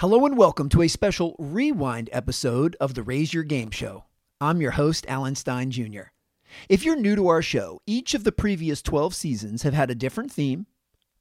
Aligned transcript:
Hello 0.00 0.24
and 0.24 0.38
welcome 0.38 0.68
to 0.68 0.82
a 0.82 0.86
special 0.86 1.34
rewind 1.40 2.08
episode 2.12 2.76
of 2.78 2.94
the 2.94 3.02
Raise 3.02 3.34
Your 3.34 3.42
Game 3.42 3.72
Show. 3.72 4.04
I'm 4.40 4.60
your 4.60 4.70
host, 4.70 5.04
Alan 5.08 5.34
Stein 5.34 5.72
Jr. 5.72 6.12
If 6.68 6.84
you're 6.84 6.94
new 6.94 7.16
to 7.16 7.26
our 7.26 7.42
show, 7.42 7.80
each 7.84 8.14
of 8.14 8.22
the 8.22 8.30
previous 8.30 8.80
12 8.80 9.12
seasons 9.12 9.62
have 9.64 9.74
had 9.74 9.90
a 9.90 9.96
different 9.96 10.30
theme, 10.30 10.66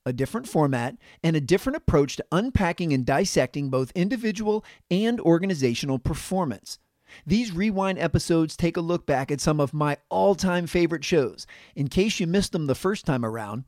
a 0.05 0.13
different 0.13 0.47
format, 0.47 0.95
and 1.23 1.35
a 1.35 1.41
different 1.41 1.75
approach 1.77 2.17
to 2.17 2.25
unpacking 2.31 2.93
and 2.93 3.03
dissecting 3.03 3.71
both 3.71 3.91
individual 3.95 4.63
and 4.91 5.19
organizational 5.21 5.97
performance. 5.97 6.77
These 7.25 7.53
rewind 7.53 7.97
episodes 7.97 8.55
take 8.55 8.77
a 8.77 8.81
look 8.81 9.07
back 9.07 9.31
at 9.31 9.41
some 9.41 9.59
of 9.59 9.73
my 9.73 9.97
all 10.09 10.35
time 10.35 10.67
favorite 10.67 11.03
shows 11.03 11.47
in 11.75 11.87
case 11.87 12.19
you 12.19 12.27
missed 12.27 12.51
them 12.51 12.67
the 12.67 12.75
first 12.75 13.07
time 13.07 13.25
around, 13.25 13.63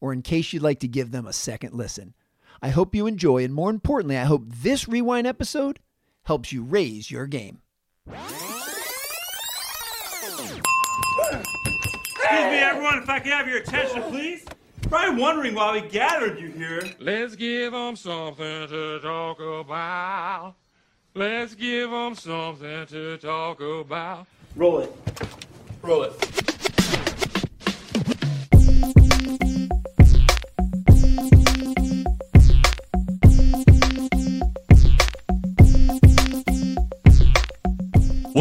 or 0.00 0.12
in 0.12 0.22
case 0.22 0.52
you'd 0.52 0.62
like 0.62 0.78
to 0.78 0.86
give 0.86 1.10
them 1.10 1.26
a 1.26 1.32
second 1.32 1.74
listen. 1.74 2.14
I 2.64 2.68
hope 2.68 2.94
you 2.94 3.08
enjoy, 3.08 3.42
and 3.42 3.52
more 3.52 3.70
importantly, 3.70 4.16
I 4.16 4.22
hope 4.22 4.44
this 4.46 4.86
rewind 4.86 5.26
episode 5.26 5.80
helps 6.26 6.52
you 6.52 6.62
raise 6.62 7.10
your 7.10 7.26
game. 7.26 7.60
Excuse 8.06 8.30
me, 12.24 12.58
everyone, 12.58 12.98
if 12.98 13.08
I 13.08 13.18
could 13.18 13.32
have 13.32 13.48
your 13.48 13.58
attention, 13.58 14.02
please. 14.04 14.44
Probably 14.82 15.20
wondering 15.20 15.54
why 15.56 15.72
we 15.72 15.88
gathered 15.88 16.38
you 16.38 16.52
here. 16.52 16.82
Let's 17.00 17.34
give 17.34 17.72
them 17.72 17.96
something 17.96 18.68
to 18.68 19.00
talk 19.00 19.40
about. 19.40 20.54
Let's 21.14 21.54
give 21.56 21.90
them 21.90 22.14
something 22.14 22.86
to 22.86 23.16
talk 23.18 23.60
about. 23.60 24.28
Roll 24.54 24.80
it. 24.80 24.94
Roll 25.82 26.04
it. 26.04 26.41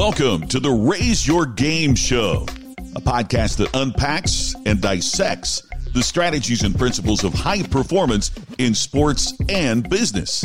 Welcome 0.01 0.47
to 0.47 0.59
the 0.59 0.71
Raise 0.71 1.27
Your 1.27 1.45
Game 1.45 1.93
Show, 1.93 2.47
a 2.95 3.01
podcast 3.01 3.57
that 3.57 3.69
unpacks 3.75 4.55
and 4.65 4.81
dissects 4.81 5.61
the 5.93 6.01
strategies 6.01 6.63
and 6.63 6.75
principles 6.75 7.23
of 7.23 7.35
high 7.35 7.61
performance 7.61 8.31
in 8.57 8.73
sports 8.73 9.31
and 9.47 9.87
business. 9.87 10.43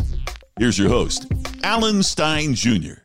Here's 0.58 0.78
your 0.78 0.90
host, 0.90 1.32
Alan 1.62 2.02
Stein 2.02 2.54
Jr. 2.54 3.00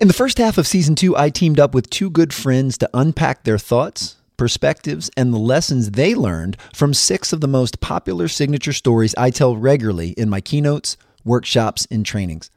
In 0.00 0.06
the 0.06 0.14
first 0.14 0.38
half 0.38 0.56
of 0.56 0.68
season 0.68 0.94
two, 0.94 1.16
I 1.16 1.30
teamed 1.30 1.58
up 1.58 1.74
with 1.74 1.90
two 1.90 2.10
good 2.10 2.32
friends 2.32 2.78
to 2.78 2.90
unpack 2.94 3.42
their 3.42 3.58
thoughts, 3.58 4.18
perspectives, 4.36 5.10
and 5.16 5.34
the 5.34 5.38
lessons 5.38 5.90
they 5.90 6.14
learned 6.14 6.56
from 6.74 6.94
six 6.94 7.32
of 7.32 7.40
the 7.40 7.48
most 7.48 7.80
popular 7.80 8.28
signature 8.28 8.72
stories 8.72 9.16
I 9.18 9.30
tell 9.30 9.56
regularly 9.56 10.10
in 10.10 10.30
my 10.30 10.40
keynotes, 10.40 10.96
workshops, 11.24 11.88
and 11.90 12.06
trainings. 12.06 12.52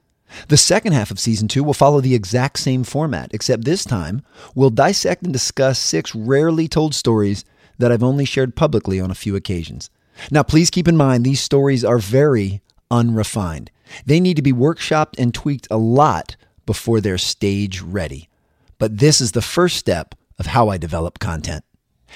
The 0.47 0.57
second 0.57 0.93
half 0.93 1.11
of 1.11 1.19
season 1.19 1.47
two 1.47 1.63
will 1.63 1.73
follow 1.73 2.01
the 2.01 2.15
exact 2.15 2.59
same 2.59 2.83
format, 2.83 3.33
except 3.33 3.65
this 3.65 3.85
time 3.85 4.21
we'll 4.55 4.69
dissect 4.69 5.23
and 5.23 5.33
discuss 5.33 5.79
six 5.79 6.13
rarely 6.13 6.67
told 6.67 6.95
stories 6.95 7.45
that 7.77 7.91
I've 7.91 8.03
only 8.03 8.25
shared 8.25 8.55
publicly 8.55 8.99
on 8.99 9.11
a 9.11 9.15
few 9.15 9.35
occasions. 9.35 9.89
Now, 10.31 10.43
please 10.43 10.69
keep 10.69 10.87
in 10.87 10.97
mind 10.97 11.23
these 11.23 11.41
stories 11.41 11.85
are 11.85 11.97
very 11.97 12.61
unrefined. 12.91 13.71
They 14.05 14.19
need 14.19 14.35
to 14.35 14.41
be 14.41 14.53
workshopped 14.53 15.17
and 15.17 15.33
tweaked 15.33 15.67
a 15.71 15.77
lot 15.77 16.35
before 16.65 17.01
they're 17.01 17.17
stage 17.17 17.81
ready. 17.81 18.29
But 18.77 18.99
this 18.99 19.21
is 19.21 19.31
the 19.31 19.41
first 19.41 19.77
step 19.77 20.15
of 20.37 20.47
how 20.47 20.69
I 20.69 20.77
develop 20.77 21.19
content. 21.19 21.63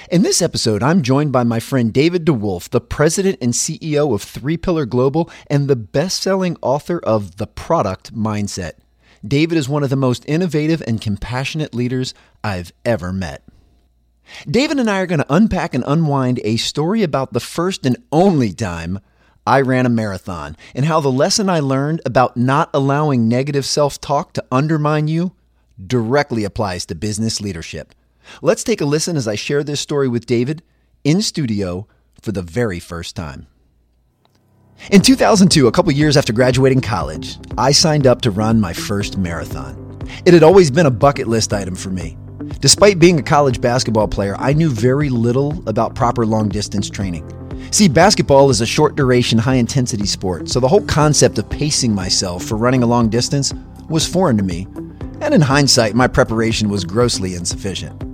In 0.09 0.21
this 0.21 0.41
episode, 0.41 0.83
I'm 0.83 1.01
joined 1.01 1.31
by 1.31 1.43
my 1.43 1.59
friend 1.59 1.93
David 1.93 2.25
DeWolf, 2.25 2.69
the 2.69 2.81
president 2.81 3.37
and 3.41 3.53
CEO 3.53 4.13
of 4.13 4.21
Three 4.21 4.57
Pillar 4.57 4.85
Global 4.85 5.29
and 5.47 5.67
the 5.67 5.75
best 5.75 6.21
selling 6.21 6.57
author 6.61 6.99
of 6.99 7.37
The 7.37 7.47
Product 7.47 8.13
Mindset. 8.13 8.73
David 9.25 9.57
is 9.57 9.69
one 9.69 9.83
of 9.83 9.89
the 9.89 9.95
most 9.95 10.25
innovative 10.27 10.83
and 10.85 10.99
compassionate 10.99 11.73
leaders 11.73 12.13
I've 12.43 12.73
ever 12.83 13.13
met. 13.13 13.43
David 14.49 14.79
and 14.79 14.89
I 14.89 14.99
are 14.99 15.05
going 15.05 15.19
to 15.19 15.33
unpack 15.33 15.73
and 15.73 15.83
unwind 15.87 16.39
a 16.43 16.57
story 16.57 17.03
about 17.03 17.33
the 17.33 17.39
first 17.39 17.85
and 17.85 17.97
only 18.11 18.51
time 18.51 18.99
I 19.45 19.61
ran 19.61 19.85
a 19.85 19.89
marathon 19.89 20.55
and 20.73 20.85
how 20.85 20.99
the 21.01 21.11
lesson 21.11 21.49
I 21.49 21.59
learned 21.59 22.01
about 22.05 22.37
not 22.37 22.69
allowing 22.73 23.27
negative 23.27 23.65
self 23.65 23.99
talk 23.99 24.33
to 24.33 24.45
undermine 24.51 25.07
you 25.07 25.33
directly 25.85 26.43
applies 26.43 26.85
to 26.87 26.95
business 26.95 27.41
leadership. 27.41 27.93
Let's 28.41 28.63
take 28.63 28.81
a 28.81 28.85
listen 28.85 29.17
as 29.17 29.27
I 29.27 29.35
share 29.35 29.63
this 29.63 29.81
story 29.81 30.07
with 30.07 30.25
David 30.25 30.63
in 31.03 31.21
studio 31.21 31.87
for 32.21 32.31
the 32.31 32.41
very 32.41 32.79
first 32.79 33.15
time. 33.15 33.47
In 34.91 35.01
2002, 35.01 35.67
a 35.67 35.71
couple 35.71 35.91
years 35.91 36.17
after 36.17 36.33
graduating 36.33 36.81
college, 36.81 37.37
I 37.57 37.71
signed 37.71 38.07
up 38.07 38.21
to 38.21 38.31
run 38.31 38.59
my 38.59 38.73
first 38.73 39.17
marathon. 39.17 40.01
It 40.25 40.33
had 40.33 40.43
always 40.43 40.71
been 40.71 40.85
a 40.85 40.91
bucket 40.91 41.27
list 41.27 41.53
item 41.53 41.75
for 41.75 41.89
me. 41.89 42.17
Despite 42.59 42.99
being 42.99 43.19
a 43.19 43.23
college 43.23 43.61
basketball 43.61 44.07
player, 44.07 44.35
I 44.37 44.53
knew 44.53 44.69
very 44.69 45.09
little 45.09 45.63
about 45.67 45.95
proper 45.95 46.25
long 46.25 46.49
distance 46.49 46.89
training. 46.89 47.29
See, 47.71 47.87
basketball 47.87 48.49
is 48.49 48.61
a 48.61 48.65
short 48.65 48.95
duration, 48.95 49.39
high 49.39 49.55
intensity 49.55 50.05
sport, 50.05 50.49
so 50.49 50.59
the 50.59 50.67
whole 50.67 50.85
concept 50.85 51.37
of 51.37 51.49
pacing 51.49 51.95
myself 51.95 52.43
for 52.43 52.57
running 52.57 52.83
a 52.83 52.87
long 52.87 53.09
distance 53.09 53.53
was 53.89 54.07
foreign 54.07 54.37
to 54.37 54.43
me. 54.43 54.67
And 55.21 55.33
in 55.33 55.41
hindsight, 55.41 55.95
my 55.95 56.07
preparation 56.07 56.69
was 56.69 56.83
grossly 56.83 57.35
insufficient. 57.35 58.12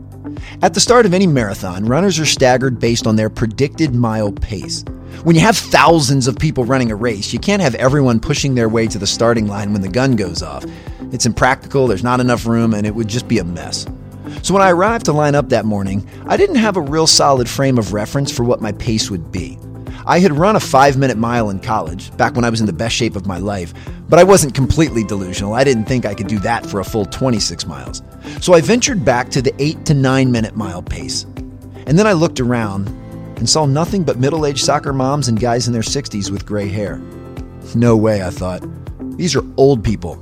At 0.62 0.74
the 0.74 0.81
start 0.81 1.06
of 1.06 1.14
any 1.14 1.25
marathon, 1.25 1.86
runners 1.86 2.20
are 2.20 2.25
staggered 2.25 2.81
based 2.81 3.08
on 3.08 3.16
their 3.16 3.30
predicted 3.30 3.96
mile 3.96 4.34
pace. 4.34 4.84
When 5.24 5.34
you 5.34 5.42
have 5.42 5.58
thousands 5.58 6.28
of 6.28 6.38
people 6.38 6.66
running 6.66 6.92
a 6.92 6.97
race, 6.97 7.31
you 7.31 7.40
can't 7.40 7.62
have 7.62 7.75
everyone 7.75 8.20
pushing 8.20 8.56
their 8.56 8.68
way 8.68 8.86
to 8.88 9.00
the 9.00 9.08
starting 9.08 9.47
line 9.47 9.72
when 9.72 9.81
the 9.81 9.88
gun 9.88 10.18
goes 10.18 10.44
off. 10.44 10.66
It's 11.14 11.25
impractical, 11.25 11.88
there's 11.88 12.03
not 12.03 12.20
enough 12.20 12.46
room, 12.46 12.74
and 12.74 12.86
it 12.86 12.94
would 12.94 13.08
just 13.08 13.30
be 13.30 13.40
a 13.40 13.44
mess. 13.46 13.88
So 14.42 14.53
when 14.53 14.62
I 14.62 14.72
arrived 14.72 15.06
to 15.06 15.14
line 15.14 15.34
up 15.34 15.47
that 15.47 15.64
morning, 15.64 16.06
I 16.28 16.36
didn't 16.36 16.58
have 16.58 16.76
a 16.76 16.81
real 16.81 17.08
solid 17.08 17.47
frame 17.47 17.78
of 17.78 17.94
reference 17.94 18.30
for 18.30 18.44
what 18.44 18.59
my 18.59 18.74
pace 18.74 19.09
would 19.09 19.31
be. 19.31 19.58
I 20.09 20.18
had 20.18 20.36
run 20.36 20.56
a 20.56 20.59
five 20.59 20.97
minute 20.97 21.20
mile 21.20 21.52
in 21.52 21.59
college, 21.59 22.18
back 22.18 22.34
when 22.34 22.44
I 22.44 22.50
was 22.50 22.59
in 22.59 22.66
the 22.66 22.74
best 22.74 22.96
shape 22.96 23.16
of 23.16 23.28
my 23.28 23.38
life, 23.38 23.75
but 24.09 24.18
I 24.18 24.24
wasn't 24.24 24.56
completely 24.56 25.03
delusional. 25.03 25.53
I 25.53 25.64
didn't 25.64 25.86
think 25.86 26.03
I 26.03 26.16
could 26.16 26.25
do 26.25 26.40
that 26.40 26.66
for 26.66 26.80
a 26.80 26.84
full 26.84 27.06
26 27.06 27.68
miles. 27.68 28.02
So 28.42 28.56
I 28.56 28.62
ventured 28.62 29.06
back 29.06 29.30
to 29.30 29.42
the 29.44 29.53
eight 29.59 29.86
to 29.86 29.94
nine 29.94 30.31
minute 30.31 30.56
mile 30.56 30.81
pace. 30.81 31.28
And 31.86 32.00
then 32.00 32.08
I 32.08 32.14
looked 32.14 32.40
around 32.40 32.88
and 33.38 33.47
saw 33.47 33.68
nothing 33.68 34.03
but 34.03 34.18
middle 34.18 34.47
aged 34.47 34.66
soccer 34.66 34.94
moms 34.94 35.28
and 35.28 35.40
guys 35.40 35.68
in 35.68 35.74
their 35.74 35.84
60s 35.84 36.31
with 36.31 36.44
gray 36.44 36.68
hair. 36.68 37.00
No 37.76 37.96
way, 37.96 38.24
I 38.24 38.31
thought. 38.31 38.64
These 39.16 39.36
are 39.36 39.44
old 39.58 39.84
people. 39.84 40.20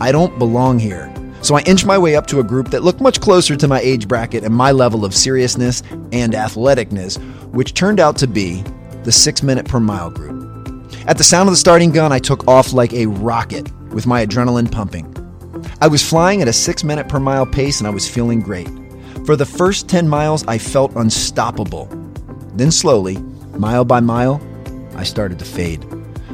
I 0.00 0.10
don't 0.10 0.36
belong 0.40 0.80
here. 0.80 1.14
So 1.42 1.54
I 1.54 1.60
inched 1.60 1.86
my 1.86 1.96
way 1.96 2.16
up 2.16 2.26
to 2.26 2.40
a 2.40 2.44
group 2.44 2.70
that 2.70 2.82
looked 2.82 3.00
much 3.00 3.20
closer 3.20 3.54
to 3.54 3.68
my 3.68 3.78
age 3.78 4.08
bracket 4.08 4.42
and 4.42 4.52
my 4.52 4.72
level 4.72 5.04
of 5.04 5.14
seriousness 5.14 5.84
and 6.10 6.32
athleticness, 6.32 7.18
which 7.52 7.74
turned 7.74 8.00
out 8.00 8.16
to 8.16 8.26
be 8.26 8.64
the 9.04 9.12
six 9.12 9.42
minute 9.42 9.66
per 9.66 9.80
mile 9.80 10.10
group. 10.10 10.48
At 11.06 11.18
the 11.18 11.24
sound 11.24 11.48
of 11.48 11.52
the 11.52 11.58
starting 11.58 11.90
gun, 11.90 12.12
I 12.12 12.18
took 12.18 12.46
off 12.46 12.72
like 12.72 12.92
a 12.92 13.06
rocket 13.06 13.70
with 13.90 14.06
my 14.06 14.24
adrenaline 14.24 14.70
pumping. 14.70 15.14
I 15.80 15.88
was 15.88 16.06
flying 16.06 16.42
at 16.42 16.48
a 16.48 16.52
six 16.52 16.84
minute 16.84 17.08
per 17.08 17.18
mile 17.18 17.46
pace 17.46 17.80
and 17.80 17.86
I 17.86 17.90
was 17.90 18.08
feeling 18.08 18.40
great. 18.40 18.68
For 19.24 19.36
the 19.36 19.46
first 19.46 19.88
10 19.88 20.08
miles, 20.08 20.46
I 20.46 20.58
felt 20.58 20.94
unstoppable. 20.96 21.86
Then 22.54 22.70
slowly, 22.70 23.18
mile 23.56 23.84
by 23.84 24.00
mile, 24.00 24.40
I 24.96 25.04
started 25.04 25.38
to 25.38 25.44
fade. 25.44 25.84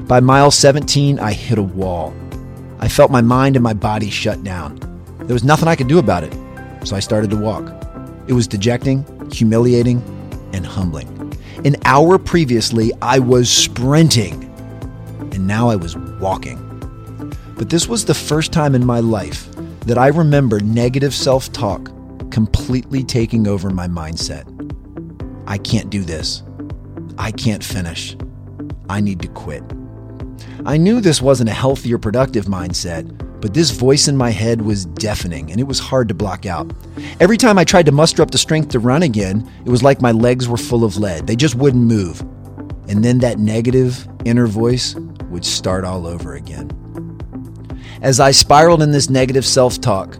By 0.06 0.20
mile 0.20 0.50
17, 0.50 1.18
I 1.18 1.32
hit 1.32 1.58
a 1.58 1.62
wall. 1.62 2.14
I 2.78 2.88
felt 2.88 3.10
my 3.10 3.20
mind 3.20 3.56
and 3.56 3.62
my 3.62 3.74
body 3.74 4.10
shut 4.10 4.42
down. 4.44 4.78
There 5.20 5.34
was 5.34 5.44
nothing 5.44 5.68
I 5.68 5.76
could 5.76 5.88
do 5.88 5.98
about 5.98 6.24
it, 6.24 6.34
so 6.86 6.96
I 6.96 7.00
started 7.00 7.30
to 7.30 7.36
walk. 7.36 7.64
It 8.26 8.32
was 8.32 8.46
dejecting, 8.46 9.04
humiliating, 9.30 10.02
and 10.52 10.66
humbling. 10.66 11.13
An 11.64 11.76
hour 11.86 12.18
previously, 12.18 12.92
I 13.00 13.18
was 13.18 13.48
sprinting, 13.48 14.44
and 15.32 15.46
now 15.46 15.70
I 15.70 15.76
was 15.76 15.96
walking. 15.96 16.60
But 17.56 17.70
this 17.70 17.88
was 17.88 18.04
the 18.04 18.12
first 18.12 18.52
time 18.52 18.74
in 18.74 18.84
my 18.84 19.00
life 19.00 19.48
that 19.86 19.96
I 19.96 20.08
remember 20.08 20.60
negative 20.60 21.14
self 21.14 21.50
talk 21.54 21.90
completely 22.30 23.02
taking 23.02 23.46
over 23.46 23.70
my 23.70 23.88
mindset. 23.88 24.44
I 25.46 25.56
can't 25.56 25.88
do 25.88 26.02
this. 26.02 26.42
I 27.16 27.30
can't 27.30 27.64
finish. 27.64 28.14
I 28.90 29.00
need 29.00 29.22
to 29.22 29.28
quit. 29.28 29.62
I 30.66 30.76
knew 30.76 31.00
this 31.00 31.22
wasn't 31.22 31.48
a 31.48 31.54
healthy 31.54 31.94
or 31.94 31.98
productive 31.98 32.44
mindset, 32.44 33.08
but 33.44 33.52
this 33.52 33.72
voice 33.72 34.08
in 34.08 34.16
my 34.16 34.30
head 34.30 34.62
was 34.62 34.86
deafening 34.86 35.50
and 35.50 35.60
it 35.60 35.64
was 35.64 35.78
hard 35.78 36.08
to 36.08 36.14
block 36.14 36.46
out. 36.46 36.72
Every 37.20 37.36
time 37.36 37.58
I 37.58 37.64
tried 37.64 37.84
to 37.84 37.92
muster 37.92 38.22
up 38.22 38.30
the 38.30 38.38
strength 38.38 38.70
to 38.70 38.78
run 38.78 39.02
again, 39.02 39.46
it 39.66 39.68
was 39.68 39.82
like 39.82 40.00
my 40.00 40.12
legs 40.12 40.48
were 40.48 40.56
full 40.56 40.82
of 40.82 40.96
lead. 40.96 41.26
They 41.26 41.36
just 41.36 41.54
wouldn't 41.54 41.84
move. 41.84 42.22
And 42.88 43.04
then 43.04 43.18
that 43.18 43.38
negative 43.38 44.08
inner 44.24 44.46
voice 44.46 44.94
would 45.28 45.44
start 45.44 45.84
all 45.84 46.06
over 46.06 46.36
again. 46.36 46.70
As 48.00 48.18
I 48.18 48.30
spiraled 48.30 48.80
in 48.80 48.92
this 48.92 49.10
negative 49.10 49.44
self 49.44 49.78
talk, 49.78 50.16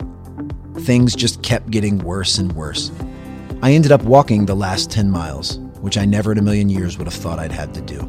things 0.81 1.17
just 1.17 1.43
kept 1.43 1.70
getting 1.70 2.00
worse 2.00 2.37
and 2.37 2.53
worse. 2.53 2.93
I 3.62 3.73
ended 3.73 3.91
up 3.91 4.03
walking 4.03 4.44
the 4.44 4.55
last 4.55 4.91
10 4.91 5.11
miles, 5.11 5.61
which 5.81 5.97
I 5.97 6.05
never 6.05 6.32
in 6.32 6.37
a 6.37 6.43
million 6.43 6.69
years 6.69 6.99
would 6.99 7.06
have 7.06 7.15
thought 7.15 7.38
I'd 7.38 7.53
have 7.53 7.73
to 7.73 7.81
do. 7.81 8.00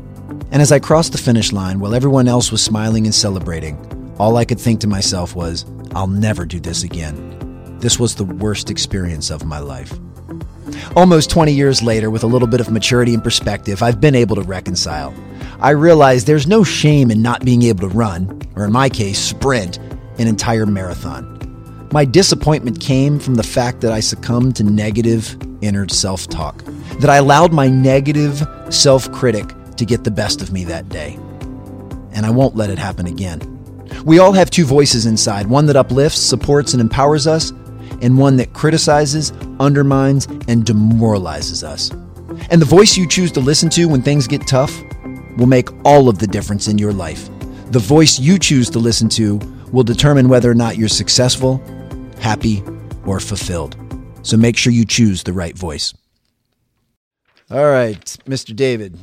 And 0.51 0.61
as 0.61 0.73
I 0.73 0.79
crossed 0.79 1.13
the 1.13 1.17
finish 1.17 1.53
line 1.53 1.79
while 1.79 1.95
everyone 1.95 2.27
else 2.27 2.51
was 2.51 2.61
smiling 2.61 3.05
and 3.05 3.15
celebrating, 3.15 3.77
all 4.17 4.37
I 4.37 4.45
could 4.45 4.59
think 4.59 4.79
to 4.81 4.87
myself 4.87 5.35
was, 5.35 5.65
I'll 5.93 6.07
never 6.07 6.45
do 6.45 6.59
this 6.59 6.83
again. 6.83 7.77
This 7.79 7.99
was 7.99 8.15
the 8.15 8.23
worst 8.23 8.69
experience 8.69 9.29
of 9.29 9.45
my 9.45 9.59
life. 9.59 9.93
Almost 10.95 11.29
20 11.29 11.51
years 11.51 11.83
later, 11.83 12.09
with 12.09 12.23
a 12.23 12.27
little 12.27 12.47
bit 12.47 12.61
of 12.61 12.71
maturity 12.71 13.13
and 13.13 13.23
perspective, 13.23 13.83
I've 13.83 14.01
been 14.01 14.15
able 14.15 14.35
to 14.37 14.41
reconcile. 14.41 15.13
I 15.59 15.71
realize 15.71 16.25
there's 16.25 16.47
no 16.47 16.63
shame 16.63 17.11
in 17.11 17.21
not 17.21 17.45
being 17.45 17.63
able 17.63 17.89
to 17.89 17.95
run, 17.95 18.41
or 18.55 18.65
in 18.65 18.71
my 18.71 18.89
case, 18.89 19.19
sprint, 19.19 19.77
an 20.17 20.27
entire 20.27 20.65
marathon. 20.65 21.33
My 21.91 22.05
disappointment 22.05 22.79
came 22.79 23.19
from 23.19 23.35
the 23.35 23.43
fact 23.43 23.81
that 23.81 23.91
I 23.91 23.99
succumbed 23.99 24.55
to 24.57 24.63
negative 24.63 25.37
inner 25.61 25.87
self 25.87 26.27
talk, 26.27 26.63
that 26.99 27.09
I 27.09 27.17
allowed 27.17 27.53
my 27.53 27.67
negative 27.67 28.45
self 28.69 29.11
critic 29.11 29.47
to 29.75 29.85
get 29.85 30.03
the 30.03 30.11
best 30.11 30.41
of 30.41 30.51
me 30.51 30.63
that 30.65 30.89
day. 30.89 31.19
And 32.13 32.25
I 32.25 32.31
won't 32.31 32.55
let 32.55 32.69
it 32.69 32.79
happen 32.79 33.07
again. 33.07 33.54
We 34.03 34.19
all 34.19 34.33
have 34.33 34.49
two 34.49 34.65
voices 34.65 35.05
inside 35.05 35.47
one 35.47 35.65
that 35.67 35.75
uplifts, 35.75 36.19
supports, 36.19 36.73
and 36.73 36.81
empowers 36.81 37.27
us, 37.27 37.51
and 38.01 38.17
one 38.17 38.35
that 38.37 38.53
criticizes, 38.53 39.31
undermines, 39.59 40.25
and 40.47 40.65
demoralizes 40.65 41.63
us. 41.63 41.91
And 42.49 42.61
the 42.61 42.65
voice 42.65 42.97
you 42.97 43.07
choose 43.07 43.31
to 43.33 43.39
listen 43.39 43.69
to 43.71 43.85
when 43.87 44.01
things 44.01 44.27
get 44.27 44.45
tough 44.47 44.75
will 45.37 45.47
make 45.47 45.69
all 45.85 46.09
of 46.09 46.19
the 46.19 46.27
difference 46.27 46.67
in 46.67 46.77
your 46.77 46.93
life. 46.93 47.29
The 47.71 47.79
voice 47.79 48.19
you 48.19 48.37
choose 48.37 48.69
to 48.71 48.79
listen 48.79 49.09
to 49.09 49.37
will 49.71 49.83
determine 49.83 50.29
whether 50.29 50.49
or 50.49 50.55
not 50.55 50.77
you're 50.77 50.87
successful, 50.89 51.61
happy, 52.19 52.63
or 53.05 53.19
fulfilled. 53.19 53.75
So 54.23 54.37
make 54.37 54.57
sure 54.57 54.71
you 54.73 54.85
choose 54.85 55.23
the 55.23 55.33
right 55.33 55.57
voice. 55.57 55.93
All 57.51 57.65
right, 57.65 58.03
Mr. 58.27 58.55
David, 58.55 58.97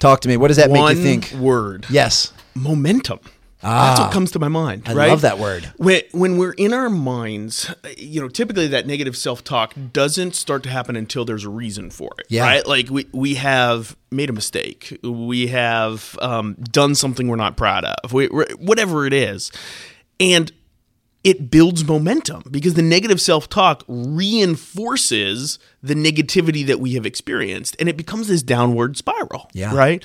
talk 0.00 0.20
to 0.22 0.28
me. 0.28 0.36
What 0.36 0.48
does 0.48 0.56
that 0.56 0.70
One 0.70 0.88
make 0.88 0.96
you 0.96 1.02
think? 1.02 1.40
word. 1.40 1.86
Yes. 1.88 2.32
Momentum. 2.54 3.20
That's 3.64 4.00
what 4.00 4.12
comes 4.12 4.30
to 4.32 4.38
my 4.38 4.48
mind. 4.48 4.82
I 4.86 4.94
right? 4.94 5.08
love 5.08 5.22
that 5.22 5.38
word. 5.38 5.70
When, 5.76 6.02
when 6.12 6.38
we're 6.38 6.52
in 6.52 6.72
our 6.72 6.90
minds, 6.90 7.74
you 7.96 8.20
know, 8.20 8.28
typically 8.28 8.66
that 8.68 8.86
negative 8.86 9.16
self 9.16 9.42
talk 9.42 9.74
doesn't 9.92 10.34
start 10.34 10.62
to 10.64 10.70
happen 10.70 10.96
until 10.96 11.24
there's 11.24 11.44
a 11.44 11.48
reason 11.48 11.90
for 11.90 12.10
it. 12.18 12.26
Yeah. 12.28 12.42
Right? 12.42 12.66
Like 12.66 12.90
we, 12.90 13.06
we 13.12 13.34
have 13.34 13.96
made 14.10 14.30
a 14.30 14.32
mistake. 14.32 14.98
We 15.02 15.48
have 15.48 16.18
um, 16.20 16.54
done 16.70 16.94
something 16.94 17.28
we're 17.28 17.36
not 17.36 17.56
proud 17.56 17.84
of, 17.84 18.12
we, 18.12 18.26
whatever 18.26 19.06
it 19.06 19.12
is. 19.12 19.50
And 20.20 20.52
it 21.24 21.50
builds 21.50 21.86
momentum 21.86 22.42
because 22.50 22.74
the 22.74 22.82
negative 22.82 23.20
self 23.20 23.48
talk 23.48 23.82
reinforces 23.88 25.58
the 25.82 25.94
negativity 25.94 26.66
that 26.66 26.80
we 26.80 26.94
have 26.94 27.06
experienced 27.06 27.74
and 27.80 27.88
it 27.88 27.96
becomes 27.96 28.28
this 28.28 28.42
downward 28.42 28.96
spiral. 28.96 29.50
Yeah. 29.54 29.74
Right? 29.74 30.04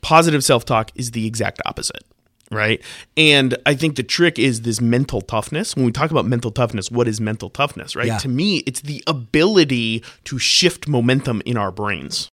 Positive 0.00 0.44
self 0.44 0.64
talk 0.64 0.92
is 0.94 1.10
the 1.10 1.26
exact 1.26 1.60
opposite. 1.66 2.04
Right. 2.52 2.82
And 3.16 3.56
I 3.64 3.74
think 3.74 3.94
the 3.94 4.02
trick 4.02 4.36
is 4.38 4.62
this 4.62 4.80
mental 4.80 5.20
toughness. 5.20 5.76
When 5.76 5.84
we 5.86 5.92
talk 5.92 6.10
about 6.10 6.26
mental 6.26 6.50
toughness, 6.50 6.90
what 6.90 7.06
is 7.06 7.20
mental 7.20 7.48
toughness? 7.48 7.94
Right. 7.94 8.08
Yeah. 8.08 8.18
To 8.18 8.28
me, 8.28 8.58
it's 8.66 8.80
the 8.80 9.04
ability 9.06 10.02
to 10.24 10.38
shift 10.40 10.88
momentum 10.88 11.42
in 11.46 11.56
our 11.56 11.70
brains. 11.70 12.28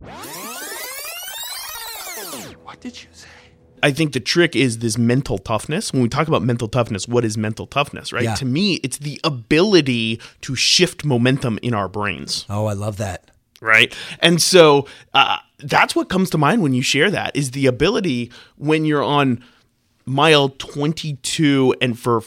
What 2.63 2.79
did 2.81 3.01
you 3.03 3.09
say? 3.11 3.27
I 3.83 3.91
think 3.91 4.13
the 4.13 4.19
trick 4.19 4.55
is 4.55 4.79
this 4.79 4.97
mental 4.97 5.37
toughness. 5.37 5.93
When 5.93 6.01
we 6.01 6.09
talk 6.09 6.27
about 6.27 6.41
mental 6.41 6.67
toughness, 6.67 7.07
what 7.07 7.23
is 7.23 7.37
mental 7.37 7.67
toughness, 7.67 8.11
right? 8.11 8.23
Yeah. 8.23 8.33
To 8.35 8.45
me, 8.45 8.75
it's 8.75 8.97
the 8.97 9.19
ability 9.23 10.19
to 10.41 10.55
shift 10.55 11.05
momentum 11.05 11.59
in 11.61 11.73
our 11.73 11.87
brains, 11.87 12.45
Oh, 12.49 12.65
I 12.65 12.73
love 12.73 12.97
that. 12.97 13.29
right? 13.61 13.93
And 14.21 14.41
so 14.41 14.87
uh, 15.13 15.37
that's 15.59 15.95
what 15.95 16.09
comes 16.09 16.29
to 16.31 16.37
mind 16.37 16.63
when 16.63 16.73
you 16.73 16.81
share 16.81 17.11
that 17.11 17.35
is 17.35 17.51
the 17.51 17.67
ability 17.67 18.31
when 18.57 18.85
you're 18.85 19.03
on 19.03 19.43
mile 20.05 20.49
22 20.49 21.75
and 21.81 21.97
for 21.97 22.23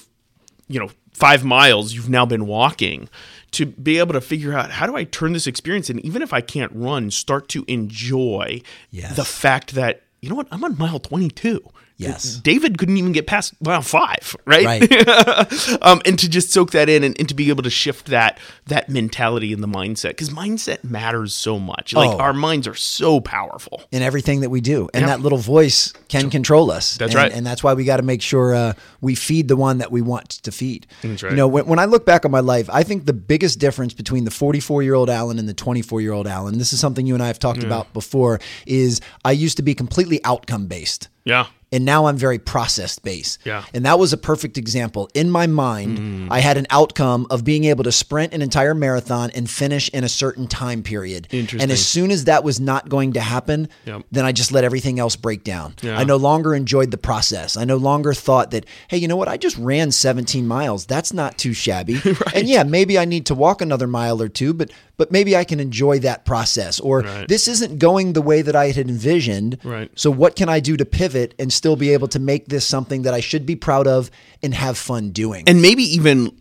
you 0.68 0.78
know 0.80 0.90
5 1.12 1.44
miles 1.44 1.94
you've 1.94 2.08
now 2.10 2.24
been 2.26 2.46
walking. 2.46 3.08
To 3.52 3.64
be 3.64 3.98
able 3.98 4.12
to 4.12 4.20
figure 4.20 4.52
out 4.52 4.70
how 4.72 4.86
do 4.86 4.94
I 4.94 5.04
turn 5.04 5.32
this 5.32 5.46
experience? 5.46 5.88
And 5.88 5.98
even 6.04 6.20
if 6.20 6.32
I 6.34 6.42
can't 6.42 6.70
run 6.74 7.10
start 7.10 7.48
to 7.48 7.64
enjoy 7.66 8.60
Yes. 8.90 9.16
the 9.16 9.24
fact 9.24 9.74
that 9.74 10.02
you 10.20 10.28
know 10.28 10.34
what? 10.34 10.48
I'm 10.50 10.62
on 10.64 10.76
mile 10.76 10.98
22 10.98 11.62
Yes. 11.98 12.36
David 12.36 12.78
couldn't 12.78 12.96
even 12.96 13.10
get 13.12 13.26
past 13.26 13.54
five, 13.82 14.36
right? 14.44 14.64
Right. 14.64 15.78
um, 15.82 16.00
and 16.06 16.16
to 16.20 16.28
just 16.28 16.52
soak 16.52 16.70
that 16.70 16.88
in 16.88 17.02
and, 17.02 17.18
and 17.18 17.28
to 17.28 17.34
be 17.34 17.48
able 17.48 17.64
to 17.64 17.70
shift 17.70 18.06
that 18.06 18.38
that 18.66 18.88
mentality 18.88 19.52
and 19.52 19.62
the 19.62 19.66
mindset 19.68 20.10
because 20.10 20.30
mindset 20.30 20.84
matters 20.84 21.34
so 21.34 21.58
much. 21.58 21.92
Like 21.94 22.10
Oh. 22.10 22.18
our 22.18 22.32
minds 22.32 22.68
are 22.68 22.74
so 22.74 23.20
powerful. 23.20 23.82
in 23.90 24.02
everything 24.02 24.40
that 24.42 24.50
we 24.50 24.60
do. 24.60 24.88
And 24.94 25.02
Yeah. 25.02 25.08
that 25.08 25.20
little 25.20 25.38
voice 25.38 25.92
can 26.08 26.30
control 26.30 26.70
us. 26.70 26.96
That's 26.96 27.14
And- 27.14 27.22
right. 27.22 27.32
And 27.32 27.44
that's 27.46 27.64
why 27.64 27.74
we 27.74 27.84
got 27.84 27.96
to 27.96 28.02
make 28.02 28.22
sure 28.22 28.54
uh, 28.54 28.72
we 29.00 29.14
feed 29.16 29.48
the 29.48 29.56
one 29.56 29.78
that 29.78 29.90
we 29.90 30.00
want 30.00 30.28
to 30.30 30.52
feed. 30.52 30.86
That's 31.02 31.22
right. 31.22 31.30
You 31.30 31.36
know, 31.36 31.48
when, 31.48 31.66
when 31.66 31.78
I 31.78 31.84
look 31.86 32.06
back 32.06 32.24
on 32.24 32.30
my 32.30 32.40
life, 32.40 32.68
I 32.72 32.82
think 32.84 33.06
the 33.06 33.12
biggest 33.12 33.58
difference 33.58 33.92
between 33.94 34.24
the 34.24 34.30
44 34.30 34.82
year 34.82 34.94
old 34.94 35.10
Alan 35.10 35.38
and 35.38 35.48
the 35.48 35.54
24 35.54 36.00
year 36.00 36.12
old 36.12 36.26
Alan, 36.28 36.58
this 36.58 36.72
is 36.72 36.78
something 36.80 37.06
you 37.06 37.14
and 37.14 37.22
I 37.22 37.26
have 37.26 37.38
talked 37.40 37.64
about 37.64 37.92
before, 37.92 38.38
is 38.66 39.00
I 39.24 39.32
used 39.32 39.56
to 39.56 39.62
be 39.62 39.74
completely 39.74 40.22
outcome 40.24 40.66
based. 40.66 41.08
Yeah. 41.24 41.46
And 41.70 41.84
now 41.84 42.06
I'm 42.06 42.16
very 42.16 42.38
process 42.38 42.98
based. 42.98 43.40
Yeah. 43.44 43.62
And 43.74 43.84
that 43.84 43.98
was 43.98 44.12
a 44.12 44.16
perfect 44.16 44.56
example. 44.56 45.08
In 45.14 45.30
my 45.30 45.46
mind, 45.46 45.98
Mm. 45.98 46.28
I 46.30 46.40
had 46.40 46.56
an 46.56 46.66
outcome 46.70 47.26
of 47.30 47.44
being 47.44 47.64
able 47.64 47.84
to 47.84 47.92
sprint 47.92 48.32
an 48.32 48.40
entire 48.42 48.74
marathon 48.74 49.30
and 49.34 49.48
finish 49.50 49.88
in 49.90 50.02
a 50.04 50.08
certain 50.08 50.46
time 50.46 50.82
period. 50.82 51.28
And 51.32 51.70
as 51.70 51.84
soon 51.84 52.10
as 52.10 52.24
that 52.24 52.42
was 52.44 52.58
not 52.60 52.88
going 52.88 53.12
to 53.14 53.20
happen, 53.20 53.68
Yep. 53.86 54.02
then 54.12 54.24
I 54.24 54.32
just 54.32 54.50
let 54.52 54.64
everything 54.64 54.98
else 54.98 55.16
break 55.16 55.44
down. 55.44 55.74
Yeah. 55.82 55.98
I 55.98 56.04
no 56.04 56.16
longer 56.16 56.54
enjoyed 56.54 56.90
the 56.90 56.98
process. 56.98 57.56
I 57.56 57.64
no 57.64 57.76
longer 57.76 58.14
thought 58.14 58.50
that, 58.52 58.64
hey, 58.88 58.96
you 58.98 59.08
know 59.08 59.16
what? 59.16 59.28
I 59.28 59.36
just 59.36 59.56
ran 59.58 59.90
17 59.90 60.46
miles. 60.46 60.86
That's 60.86 61.12
not 61.12 61.36
too 61.38 61.52
shabby. 61.52 62.00
And 62.34 62.46
yeah, 62.48 62.62
maybe 62.62 62.98
I 62.98 63.04
need 63.04 63.26
to 63.26 63.34
walk 63.34 63.60
another 63.60 63.86
mile 63.86 64.20
or 64.22 64.28
two, 64.28 64.54
but 64.54 64.70
but 64.98 65.10
maybe 65.10 65.34
I 65.34 65.44
can 65.44 65.58
enjoy 65.60 66.00
that 66.00 66.26
process. 66.26 66.78
Or 66.80 67.00
Right. 67.00 67.26
this 67.26 67.48
isn't 67.48 67.78
going 67.78 68.12
the 68.12 68.20
way 68.20 68.42
that 68.42 68.54
I 68.54 68.66
had 68.72 68.76
envisioned. 68.88 69.56
Right. 69.64 69.90
So 69.94 70.10
what 70.10 70.36
can 70.36 70.50
I 70.50 70.60
do 70.60 70.76
to 70.76 70.84
pivot 70.84 71.34
and 71.38 71.50
still 71.50 71.76
be 71.76 71.94
able 71.94 72.08
to 72.08 72.18
make 72.18 72.48
this 72.48 72.66
something 72.66 73.02
that 73.02 73.14
I 73.14 73.20
should 73.20 73.46
be 73.46 73.56
proud 73.56 73.86
of 73.86 74.10
and 74.42 74.52
have 74.52 74.76
fun 74.76 75.10
doing? 75.10 75.44
And 75.46 75.62
maybe 75.62 75.82
even 75.84 76.32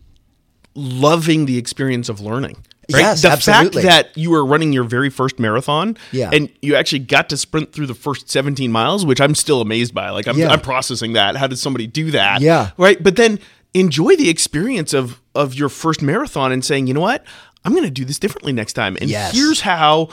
loving 0.75 1.45
the 1.45 1.57
experience 1.57 2.09
of 2.09 2.19
learning. 2.19 2.57
Right? 2.91 3.01
Yes, 3.01 3.21
the 3.21 3.29
absolutely. 3.31 3.81
fact 3.83 4.13
that 4.15 4.17
you 4.21 4.29
were 4.31 4.45
running 4.45 4.71
your 4.71 4.85
very 4.85 5.09
first 5.09 5.39
marathon 5.39 5.97
Yeah. 6.13 6.29
and 6.31 6.49
you 6.61 6.75
actually 6.75 6.99
got 6.99 7.27
to 7.29 7.37
sprint 7.37 7.73
through 7.73 7.87
the 7.87 7.93
first 7.93 8.29
17 8.29 8.71
miles, 8.71 9.05
which 9.05 9.19
I'm 9.19 9.35
still 9.35 9.59
amazed 9.59 9.93
by. 9.93 10.09
Like 10.11 10.25
I'm, 10.27 10.37
Yeah. 10.37 10.49
I'm 10.51 10.61
processing 10.61 11.13
that. 11.13 11.35
How 11.35 11.47
did 11.47 11.57
somebody 11.59 11.85
do 11.87 12.11
that? 12.11 12.39
Yeah. 12.41 12.69
Right. 12.77 13.01
But 13.03 13.17
then 13.17 13.39
enjoy 13.73 14.15
the 14.15 14.29
experience 14.29 14.93
of 14.93 15.19
of 15.35 15.53
your 15.53 15.69
first 15.69 16.01
marathon 16.01 16.51
and 16.51 16.65
saying, 16.65 16.87
you 16.87 16.93
know 16.95 17.01
what? 17.01 17.23
I'm 17.65 17.73
gonna 17.73 17.89
do 17.89 18.05
this 18.05 18.19
differently 18.19 18.53
next 18.53 18.73
time. 18.73 18.97
And 19.01 19.09
Yes. 19.09 19.33
here's 19.35 19.61
how 19.61 20.09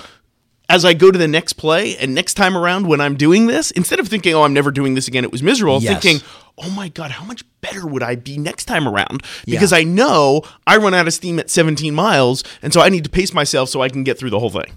as 0.70 0.82
I 0.84 0.94
go 0.94 1.10
to 1.10 1.18
the 1.18 1.28
next 1.28 1.52
play 1.54 1.94
and 1.98 2.14
next 2.14 2.34
time 2.34 2.56
around 2.56 2.86
when 2.86 2.98
I'm 3.00 3.16
doing 3.16 3.46
this, 3.48 3.70
instead 3.72 4.00
of 4.00 4.08
thinking, 4.08 4.32
oh, 4.34 4.44
I'm 4.44 4.54
never 4.54 4.70
doing 4.70 4.94
this 4.94 5.06
again, 5.06 5.22
it 5.22 5.30
was 5.30 5.42
miserable, 5.42 5.80
Yes. 5.82 6.02
thinking, 6.02 6.26
oh 6.56 6.70
my 6.70 6.88
God, 6.88 7.10
how 7.10 7.24
much 7.24 7.44
better 7.60 7.86
would 7.86 8.02
I 8.02 8.14
be 8.14 8.38
next 8.38 8.64
time 8.64 8.88
around? 8.88 9.22
Yeah. 9.44 9.56
Because 9.56 9.74
I 9.74 9.82
know 9.84 10.40
I 10.66 10.78
run 10.78 10.94
out 10.94 11.06
of 11.06 11.12
steam 11.12 11.38
at 11.38 11.50
17 11.50 11.94
miles, 11.94 12.42
and 12.62 12.72
so 12.72 12.80
I 12.80 12.88
need 12.88 13.04
to 13.04 13.10
pace 13.10 13.34
myself 13.34 13.68
so 13.68 13.82
I 13.82 13.90
can 13.90 14.04
get 14.04 14.18
through 14.18 14.30
the 14.30 14.38
whole 14.40 14.48
thing. 14.50 14.72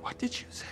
What 0.00 0.18
did 0.18 0.40
you 0.40 0.46
say? 0.50 0.64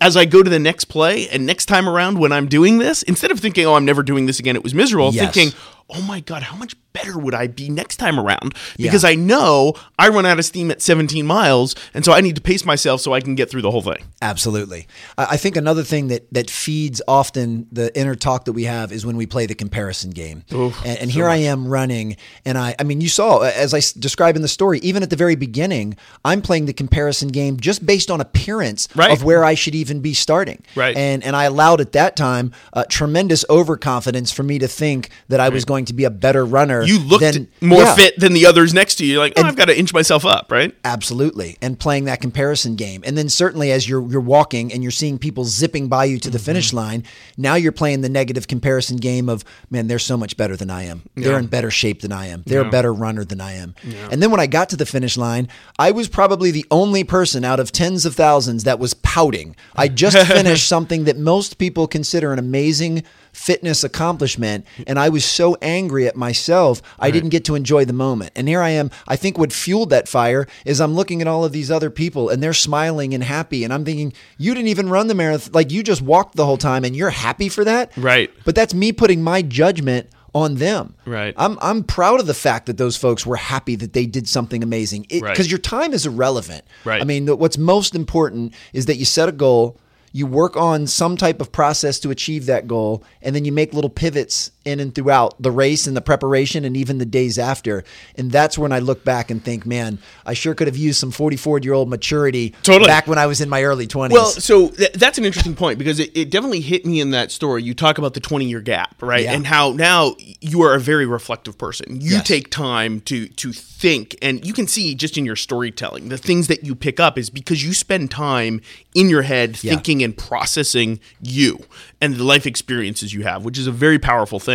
As 0.00 0.16
I 0.16 0.24
go 0.24 0.42
to 0.42 0.50
the 0.50 0.58
next 0.58 0.86
play 0.86 1.28
and 1.28 1.46
next 1.46 1.66
time 1.66 1.88
around 1.88 2.18
when 2.18 2.32
I'm 2.32 2.48
doing 2.48 2.78
this, 2.78 3.02
instead 3.04 3.30
of 3.30 3.38
thinking, 3.38 3.64
oh, 3.66 3.74
I'm 3.74 3.84
never 3.84 4.02
doing 4.02 4.26
this 4.26 4.40
again, 4.40 4.56
it 4.56 4.64
was 4.64 4.74
miserable, 4.74 5.12
Yes. 5.12 5.32
thinking, 5.32 5.56
oh 5.88 6.02
my 6.02 6.18
God, 6.20 6.42
how 6.42 6.56
much 6.56 6.74
better 6.92 7.18
would 7.18 7.34
I 7.34 7.46
be 7.46 7.68
next 7.68 7.96
time 7.96 8.18
around? 8.18 8.54
Because 8.76 9.04
I 9.04 9.14
know 9.14 9.74
I 9.98 10.08
run 10.08 10.26
out 10.26 10.38
of 10.38 10.44
steam 10.44 10.70
at 10.70 10.82
17 10.82 11.26
miles, 11.26 11.74
and 11.94 12.04
so 12.04 12.12
I 12.12 12.20
need 12.20 12.36
to 12.36 12.42
pace 12.42 12.64
myself 12.64 13.00
so 13.00 13.12
I 13.12 13.20
can 13.20 13.34
get 13.34 13.50
through 13.50 13.62
the 13.62 13.70
whole 13.70 13.82
thing. 13.82 14.04
Absolutely. 14.20 14.86
I 15.18 15.36
think 15.36 15.56
another 15.56 15.82
thing 15.82 16.08
that 16.08 16.32
that 16.32 16.50
feeds 16.50 17.00
often 17.08 17.66
the 17.72 17.96
inner 17.98 18.14
talk 18.14 18.44
that 18.46 18.52
we 18.52 18.64
have 18.64 18.92
is 18.92 19.04
when 19.06 19.16
we 19.16 19.26
play 19.26 19.46
the 19.46 19.54
comparison 19.54 20.10
game. 20.10 20.44
and 20.50 20.74
and 20.84 21.10
here 21.10 21.28
I 21.28 21.36
am 21.36 21.66
running, 21.68 22.16
and 22.44 22.56
I 22.58 22.74
I 22.78 22.84
mean 22.84 23.00
you 23.00 23.08
saw 23.08 23.40
as 23.40 23.74
I 23.74 23.80
described 23.98 24.36
in 24.36 24.42
the 24.42 24.48
story, 24.48 24.78
even 24.80 25.02
at 25.02 25.10
the 25.10 25.16
very 25.16 25.34
beginning, 25.36 25.96
I'm 26.24 26.42
playing 26.42 26.66
the 26.66 26.72
comparison 26.72 27.28
game 27.28 27.58
just 27.58 27.84
based 27.84 28.10
on 28.10 28.20
appearance 28.20 28.88
Right. 28.94 29.10
of 29.12 29.24
where 29.24 29.44
I 29.44 29.54
should 29.54 29.74
even 29.74 30.00
be 30.00 30.14
starting. 30.14 30.62
Right. 30.76 30.96
And 30.96 31.22
and 31.24 31.34
I 31.36 31.44
allowed 31.44 31.80
at 31.80 31.92
that 31.92 32.16
time 32.16 32.52
uh, 32.72 32.84
tremendous 32.88 33.44
overconfidence 33.50 34.32
for 34.32 34.42
me 34.42 34.58
to 34.58 34.68
think 34.68 35.10
that 35.28 35.40
I 35.40 35.48
was 35.48 35.64
going 35.64 35.84
to 35.86 35.92
be 35.94 36.04
a 36.04 36.10
better 36.10 36.44
runner 36.44 36.81
better. 36.82 36.92
You 36.92 36.98
looked 37.00 37.22
than, 37.22 37.48
more 37.60 37.82
Yeah. 37.82 37.94
fit 37.94 38.18
than 38.20 38.32
the 38.32 38.46
others 38.46 38.74
next 38.74 38.96
to 38.96 39.04
you. 39.06 39.12
You're 39.14 39.20
like, 39.22 39.32
oh, 39.36 39.42
I've 39.42 39.56
got 39.56 39.66
to 39.66 39.78
inch 39.78 39.92
myself 39.94 40.24
up, 40.24 40.50
right? 40.52 40.74
Absolutely. 40.84 41.56
And 41.62 41.78
playing 41.78 42.04
that 42.04 42.20
comparison 42.20 42.76
game. 42.76 43.02
And 43.06 43.16
then 43.16 43.28
certainly 43.28 43.72
as 43.72 43.88
you're 43.88 44.06
you're 44.10 44.20
walking 44.20 44.72
and 44.72 44.82
you're 44.82 44.90
seeing 44.92 45.18
people 45.18 45.44
zipping 45.44 45.88
by 45.88 46.04
you 46.04 46.18
to 46.18 46.30
the 46.30 46.38
Mm-hmm. 46.38 46.44
finish 46.46 46.72
line, 46.72 47.04
now 47.36 47.54
you're 47.54 47.72
playing 47.72 48.00
the 48.00 48.08
negative 48.08 48.48
comparison 48.48 48.96
game 48.96 49.28
of, 49.28 49.44
man, 49.70 49.86
they're 49.86 49.98
so 49.98 50.16
much 50.16 50.36
better 50.36 50.56
than 50.56 50.70
I 50.70 50.82
am. 50.84 51.02
They're 51.14 51.38
in 51.38 51.46
better 51.46 51.70
shape 51.70 52.00
than 52.02 52.10
I 52.12 52.26
am. 52.26 52.42
They're 52.46 52.62
a 52.66 52.70
better 52.70 52.92
runner 52.92 53.24
than 53.24 53.40
I 53.40 53.52
am. 53.52 53.74
And 54.10 54.22
then 54.22 54.30
when 54.30 54.40
I 54.40 54.46
got 54.46 54.68
to 54.70 54.76
the 54.76 54.86
finish 54.86 55.16
line, 55.16 55.48
I 55.78 55.92
was 55.92 56.08
probably 56.08 56.50
the 56.50 56.66
only 56.70 57.04
person 57.04 57.44
out 57.44 57.60
of 57.60 57.70
tens 57.72 58.04
of 58.04 58.14
thousands 58.16 58.64
that 58.64 58.78
was 58.78 58.92
pouting. 58.94 59.54
I 59.76 59.88
just 59.88 60.16
finished 60.26 60.66
something 60.68 61.04
that 61.04 61.16
most 61.16 61.58
people 61.58 61.86
consider 61.86 62.32
an 62.32 62.38
amazing 62.38 63.04
fitness 63.32 63.82
accomplishment 63.82 64.64
mm. 64.76 64.84
and 64.86 64.98
I 64.98 65.08
was 65.08 65.24
so 65.24 65.56
angry 65.62 66.06
at 66.06 66.16
myself 66.16 66.82
I 66.98 67.10
didn't 67.10 67.30
get 67.30 67.44
to 67.46 67.54
enjoy 67.54 67.84
the 67.84 67.92
moment. 67.92 68.32
And 68.36 68.48
here 68.48 68.60
I 68.60 68.70
am. 68.70 68.90
I 69.08 69.16
think 69.16 69.38
what 69.38 69.52
fueled 69.52 69.90
that 69.90 70.08
fire 70.08 70.46
is 70.64 70.80
I'm 70.80 70.94
looking 70.94 71.20
at 71.20 71.28
all 71.28 71.44
of 71.44 71.52
these 71.52 71.70
other 71.70 71.90
people 71.90 72.28
and 72.28 72.42
they're 72.42 72.52
smiling 72.52 73.14
and 73.14 73.22
happy 73.24 73.64
and 73.64 73.72
I'm 73.72 73.84
thinking 73.84 74.12
you 74.38 74.54
didn't 74.54 74.68
even 74.68 74.88
run 74.88 75.06
the 75.06 75.14
marathon 75.14 75.52
like 75.52 75.72
you 75.72 75.82
just 75.82 76.02
walked 76.02 76.36
the 76.36 76.46
whole 76.46 76.58
time 76.58 76.84
and 76.84 76.94
you're 76.94 77.10
happy 77.10 77.48
for 77.48 77.64
that? 77.64 77.96
Right. 77.96 78.30
But 78.44 78.54
that's 78.54 78.74
me 78.74 78.92
putting 78.92 79.22
my 79.22 79.42
judgment 79.42 80.08
on 80.34 80.56
them. 80.56 80.94
Right. 81.04 81.34
I'm 81.36 81.58
I'm 81.60 81.84
proud 81.84 82.20
of 82.20 82.26
the 82.26 82.34
fact 82.34 82.66
that 82.66 82.78
those 82.78 82.96
folks 82.96 83.26
were 83.26 83.36
happy 83.36 83.76
that 83.76 83.92
they 83.92 84.06
did 84.06 84.28
something 84.28 84.62
amazing. 84.62 85.06
Because 85.08 85.22
Right. 85.22 85.50
your 85.50 85.58
time 85.58 85.92
is 85.92 86.06
irrelevant. 86.06 86.64
Right. 86.84 87.00
I 87.00 87.04
mean, 87.04 87.26
the- 87.26 87.36
what's 87.36 87.58
most 87.58 87.94
important 87.94 88.54
is 88.72 88.86
that 88.86 88.96
you 88.96 89.04
set 89.04 89.28
a 89.28 89.32
goal, 89.32 89.78
you 90.12 90.26
work 90.26 90.56
on 90.56 90.86
some 90.86 91.16
type 91.16 91.40
of 91.40 91.50
process 91.50 91.98
to 92.00 92.10
achieve 92.10 92.46
that 92.46 92.68
goal, 92.68 93.02
and 93.22 93.34
then 93.34 93.44
you 93.44 93.52
make 93.52 93.72
little 93.72 93.90
pivots 93.90 94.50
in 94.64 94.80
and 94.80 94.94
throughout 94.94 95.34
the 95.42 95.50
race 95.50 95.86
and 95.86 95.96
the 95.96 96.00
preparation 96.00 96.64
and 96.64 96.76
even 96.76 96.98
the 96.98 97.06
days 97.06 97.38
after. 97.38 97.84
And 98.16 98.30
that's 98.30 98.56
when 98.58 98.72
I 98.72 98.78
look 98.78 99.04
back 99.04 99.30
and 99.30 99.42
think, 99.44 99.66
man, 99.66 99.98
I 100.24 100.34
sure 100.34 100.54
could 100.54 100.66
have 100.66 100.76
used 100.76 100.98
some 101.00 101.10
44 101.10 101.58
year 101.60 101.72
old 101.74 101.88
maturity 101.88 102.54
Totally. 102.62 102.86
back 102.86 103.06
when 103.06 103.18
I 103.18 103.26
was 103.26 103.40
in 103.40 103.48
my 103.48 103.62
early 103.64 103.86
20s. 103.86 104.10
Well, 104.12 104.26
so 104.26 104.68
th- 104.68 104.92
that's 104.92 105.18
an 105.18 105.24
interesting 105.24 105.54
point 105.54 105.78
because 105.78 105.98
it, 106.00 106.16
it 106.16 106.30
definitely 106.30 106.60
hit 106.60 106.84
me 106.86 107.00
in 107.00 107.10
that 107.10 107.30
story. 107.32 107.62
You 107.62 107.74
talk 107.74 107.98
about 107.98 108.14
the 108.14 108.20
20 108.20 108.44
year 108.46 108.60
gap, 108.60 108.94
right? 109.02 109.24
Yeah. 109.24 109.34
And 109.34 109.46
how 109.46 109.72
now 109.72 110.14
you 110.40 110.62
are 110.62 110.74
a 110.74 110.80
very 110.80 111.06
reflective 111.06 111.58
person. 111.58 112.00
You 112.00 112.12
Yes. 112.12 112.26
take 112.26 112.50
time 112.50 113.00
to 113.02 113.26
to 113.28 113.52
think 113.52 114.16
and 114.22 114.44
you 114.46 114.52
can 114.52 114.66
see 114.68 114.94
just 114.94 115.18
in 115.18 115.24
your 115.24 115.34
storytelling 115.34 116.08
the 116.08 116.18
things 116.18 116.46
that 116.46 116.62
you 116.64 116.74
pick 116.74 117.00
up 117.00 117.18
is 117.18 117.30
because 117.30 117.64
you 117.64 117.72
spend 117.74 118.10
time 118.10 118.60
in 118.94 119.08
your 119.08 119.22
head 119.22 119.58
Yeah. 119.62 119.72
thinking 119.72 120.02
and 120.04 120.16
processing 120.16 121.00
you 121.20 121.58
and 122.00 122.14
the 122.16 122.24
life 122.24 122.46
experiences 122.46 123.12
you 123.14 123.22
have, 123.22 123.44
which 123.44 123.58
is 123.58 123.66
a 123.66 123.72
very 123.72 123.98
powerful 123.98 124.38
thing. 124.40 124.51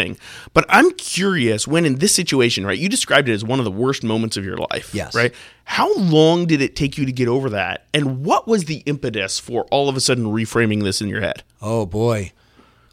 But 0.54 0.66
I'm 0.70 0.92
curious 0.92 1.68
when 1.68 1.86
in 1.86 1.96
this 1.96 2.14
situation, 2.14 2.66
right? 2.66 2.78
You 2.78 2.90
described 2.90 3.28
it 3.30 3.34
as 3.34 3.44
one 3.44 3.60
of 3.60 3.66
the 3.66 3.72
worst 3.72 4.04
moments 4.04 4.38
of 4.38 4.46
your 4.46 4.58
life, 4.58 4.94
Yes. 4.94 5.14
right? 5.16 5.34
How 5.66 5.94
long 5.96 6.46
did 6.46 6.62
it 6.62 6.76
take 6.76 6.98
you 6.98 7.06
to 7.06 7.12
get 7.12 7.28
over 7.28 7.50
that? 7.50 7.86
And 7.94 8.24
what 8.24 8.48
was 8.48 8.66
the 8.66 8.78
impetus 8.86 9.40
for 9.40 9.66
all 9.66 9.90
of 9.90 9.96
a 9.96 10.00
sudden 10.02 10.26
reframing 10.26 10.84
this 10.84 11.02
in 11.02 11.08
your 11.10 11.22
head? 11.22 11.44
Oh 11.62 11.86
boy. 11.86 12.32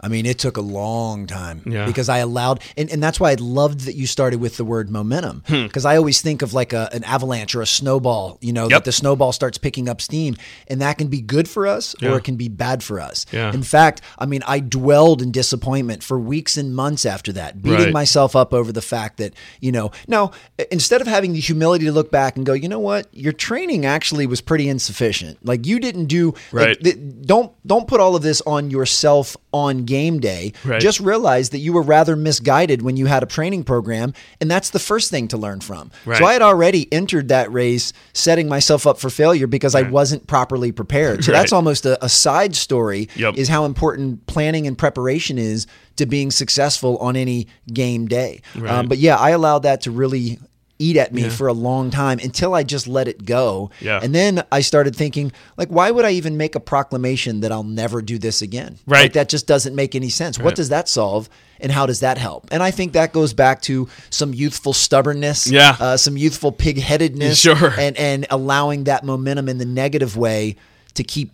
I 0.05 0.09
mean, 0.09 0.27
it 0.27 0.39
took 0.39 0.57
a 0.59 0.61
long 0.61 1.27
time 1.27 1.63
Yeah. 1.65 1.87
because 1.87 2.09
I 2.11 2.19
allowed, 2.19 2.61
and, 2.77 2.91
and 2.91 3.03
that's 3.03 3.19
why 3.19 3.31
I 3.31 3.37
loved 3.39 3.81
that 3.87 3.95
you 3.95 4.07
started 4.07 4.39
with 4.41 4.57
the 4.59 4.65
word 4.65 4.91
momentum. 4.91 5.43
Hmm. 5.47 5.63
Because 5.65 5.85
I 5.87 5.97
always 5.97 6.21
think 6.21 6.43
of 6.43 6.53
like 6.53 6.73
a, 6.75 6.89
an 6.93 7.03
avalanche 7.05 7.55
or 7.55 7.63
a 7.63 7.67
snowball, 7.67 8.39
you 8.41 8.53
know, 8.53 8.65
Yep. 8.65 8.71
that 8.71 8.85
the 8.85 8.93
snowball 8.93 9.33
starts 9.33 9.57
picking 9.59 9.89
up 9.89 10.01
steam, 10.01 10.37
and 10.69 10.81
that 10.83 10.99
can 10.99 11.09
be 11.09 11.21
good 11.23 11.49
for 11.49 11.67
us 11.67 11.95
Yeah. 12.01 12.11
or 12.11 12.19
it 12.19 12.25
can 12.25 12.37
be 12.37 12.49
bad 12.49 12.83
for 12.83 13.01
us. 13.01 13.25
Yeah. 13.33 13.53
In 13.53 13.63
fact, 13.63 14.03
I 14.19 14.27
mean, 14.27 14.43
I 14.47 14.61
dwelled 14.61 15.23
in 15.23 15.31
disappointment 15.33 16.03
for 16.03 16.19
weeks 16.21 16.57
and 16.57 16.75
months 16.75 17.07
after 17.07 17.33
that, 17.33 17.63
beating 17.63 17.79
Right. 17.85 17.93
myself 17.93 18.37
up 18.37 18.53
over 18.53 18.73
the 18.73 18.83
fact 18.83 19.17
that, 19.19 19.33
you 19.61 19.73
know, 19.73 19.91
now 20.07 20.33
instead 20.71 21.01
of 21.01 21.07
having 21.07 21.33
the 21.33 21.41
humility 21.41 21.87
to 21.87 21.93
look 21.93 22.11
back 22.11 22.37
and 22.37 22.45
go, 22.45 22.53
you 22.53 22.69
know 22.69 22.79
what, 22.81 23.09
your 23.13 23.33
training 23.33 23.87
actually 23.87 24.27
was 24.27 24.41
pretty 24.41 24.69
insufficient. 24.69 25.39
Like 25.45 25.67
you 25.67 25.81
didn't 25.81 26.07
do, 26.07 26.35
like, 26.53 26.67
Right. 26.67 26.81
th- 26.85 26.99
don't 27.25 27.53
don't 27.67 27.87
put 27.89 28.01
all 28.01 28.15
of 28.17 28.23
this 28.23 28.43
on 28.47 28.71
yourself 28.71 29.37
on 29.53 29.85
game 29.95 30.19
day. 30.21 30.53
Right. 30.65 30.81
Just 30.81 30.99
realize 31.01 31.47
that 31.51 31.59
you 31.59 31.73
were 31.73 31.83
rather 31.97 32.17
misguided 32.17 32.83
when 32.83 32.97
you 32.97 33.07
had 33.07 33.23
a 33.23 33.27
training 33.27 33.65
program, 33.65 34.13
and 34.41 34.51
that's 34.51 34.71
the 34.71 34.79
first 34.79 35.11
thing 35.11 35.29
to 35.29 35.37
learn 35.37 35.61
from. 35.61 35.91
Right. 36.05 36.19
So 36.19 36.25
I 36.25 36.33
had 36.33 36.43
already 36.43 36.83
entered 36.93 37.29
that 37.29 37.53
race 37.53 37.93
setting 38.13 38.49
myself 38.49 38.87
up 38.87 38.99
for 38.99 39.11
failure 39.11 39.47
because 39.47 39.75
I 39.75 39.83
wasn't 39.83 40.27
properly 40.27 40.73
prepared. 40.73 41.25
So 41.25 41.33
that's 41.37 41.53
almost 41.53 41.87
a, 41.87 41.95
a 42.05 42.09
side 42.09 42.55
story 42.57 43.09
Yep. 43.17 43.35
is 43.37 43.49
how 43.49 43.65
important 43.65 44.27
planning 44.27 44.67
and 44.67 44.77
preparation 44.77 45.39
is 45.39 45.67
to 45.97 46.07
being 46.07 46.31
successful 46.31 46.97
on 46.99 47.15
any 47.17 47.47
game 47.73 48.07
day. 48.07 48.41
Right. 48.57 48.71
Um, 48.71 48.89
but 48.89 48.99
yeah, 48.99 49.17
I 49.17 49.31
allowed 49.31 49.61
that 49.61 49.81
to 49.83 49.91
really 49.91 50.39
eat 50.85 50.97
at 50.97 51.13
me 51.15 51.29
for 51.29 51.47
a 51.49 51.53
long 51.53 51.91
time 51.91 52.19
until 52.23 52.55
I 52.55 52.63
just 52.63 52.87
let 52.87 53.09
it 53.09 53.25
go. 53.25 53.71
Yeah. 53.81 54.01
And 54.03 54.15
then 54.15 54.45
I 54.53 54.61
started 54.61 54.95
thinking, 54.95 55.33
like, 55.57 55.69
why 55.69 55.91
would 55.91 56.05
I 56.05 56.11
even 56.11 56.37
make 56.37 56.55
a 56.55 56.61
proclamation 56.61 57.41
that 57.41 57.51
I'll 57.53 57.63
never 57.63 58.03
do 58.03 58.19
this 58.19 58.43
again? 58.43 58.79
Right. 58.87 59.03
Like, 59.03 59.13
that 59.15 59.29
just 59.29 59.47
doesn't 59.47 59.75
make 59.75 59.95
any 59.95 60.11
sense. 60.11 60.39
What 60.39 60.55
does 60.55 60.69
that 60.69 60.89
solve? 60.89 61.29
And 61.61 61.73
how 61.73 61.87
does 61.87 62.01
that 62.01 62.19
help? 62.19 62.49
And 62.53 62.63
I 62.63 62.71
think 62.71 62.93
that 62.93 63.13
goes 63.13 63.33
back 63.33 63.63
to 63.63 63.89
some 64.11 64.35
youthful 64.35 64.73
stubbornness, 64.75 65.47
Yeah. 65.47 65.77
uh, 65.81 65.97
some 65.97 66.17
youthful 66.17 66.53
pigheadedness, 66.53 67.41
Sure. 67.41 67.73
and 67.79 67.97
and 67.97 68.27
allowing 68.31 68.85
that 68.85 69.05
momentum 69.05 69.49
in 69.49 69.59
the 69.59 69.65
negative 69.65 70.17
way 70.17 70.57
to 70.95 71.03
keep 71.05 71.31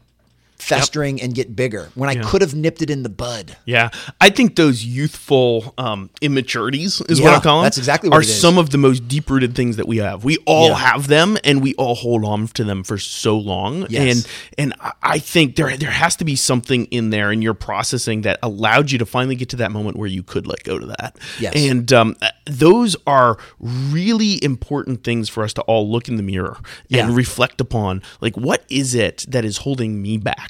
festering 0.60 1.20
and 1.20 1.34
get 1.34 1.54
bigger 1.56 1.90
when 1.94 2.08
I 2.08 2.16
could 2.16 2.42
have 2.42 2.54
nipped 2.54 2.82
it 2.82 2.90
in 2.90 3.02
the 3.02 3.08
bud. 3.08 3.56
Yeah, 3.64 3.90
I 4.20 4.30
think 4.30 4.56
those 4.56 4.84
youthful 4.84 5.74
um, 5.78 6.10
immaturities 6.20 7.00
is 7.08 7.20
what 7.20 7.32
I 7.34 7.40
call 7.40 7.58
them. 7.60 7.64
that's 7.64 7.78
exactly 7.78 8.10
what 8.10 8.18
are 8.18 8.22
some 8.22 8.58
of 8.58 8.70
the 8.70 8.78
most 8.78 9.08
deep 9.08 9.30
rooted 9.30 9.54
things 9.54 9.76
that 9.76 9.86
we 9.88 9.98
have. 9.98 10.24
We 10.24 10.38
all 10.46 10.68
Yeah. 10.68 10.74
have 10.76 11.06
them, 11.08 11.36
and 11.44 11.62
we 11.62 11.74
all 11.74 11.94
hold 11.94 12.24
on 12.24 12.46
to 12.48 12.64
them 12.64 12.82
for 12.84 12.98
so 12.98 13.36
long. 13.38 13.86
Yes. 13.88 14.26
And 14.58 14.72
and 14.72 14.74
I- 15.02 15.18
think 15.20 15.56
there 15.56 15.76
there 15.76 15.90
has 15.90 16.16
to 16.16 16.24
be 16.24 16.34
something 16.34 16.86
in 16.86 17.10
there 17.10 17.30
in 17.30 17.42
your 17.42 17.54
processing 17.54 18.22
that 18.22 18.38
allowed 18.42 18.90
you 18.90 18.98
to 18.98 19.06
finally 19.06 19.36
get 19.36 19.48
to 19.50 19.56
that 19.56 19.70
moment 19.70 19.96
where 19.96 20.08
you 20.08 20.22
could 20.22 20.46
let 20.46 20.64
go 20.64 20.78
to 20.78 20.86
that. 20.86 21.16
Yes. 21.38 21.52
And 21.54 21.92
um, 21.92 22.16
those 22.46 22.96
are 23.06 23.36
really 23.68 24.42
important 24.42 25.04
things 25.04 25.28
for 25.28 25.44
us 25.44 25.52
to 25.54 25.62
all 25.62 25.90
look 25.90 26.08
in 26.08 26.16
the 26.16 26.22
mirror 26.22 26.56
and 26.90 27.10
Yeah. 27.10 27.14
reflect 27.14 27.60
upon. 27.60 28.02
Like, 28.20 28.36
what 28.36 28.64
is 28.70 28.94
it 28.94 29.24
that 29.28 29.44
is 29.44 29.58
holding 29.58 30.00
me 30.02 30.16
back? 30.18 30.49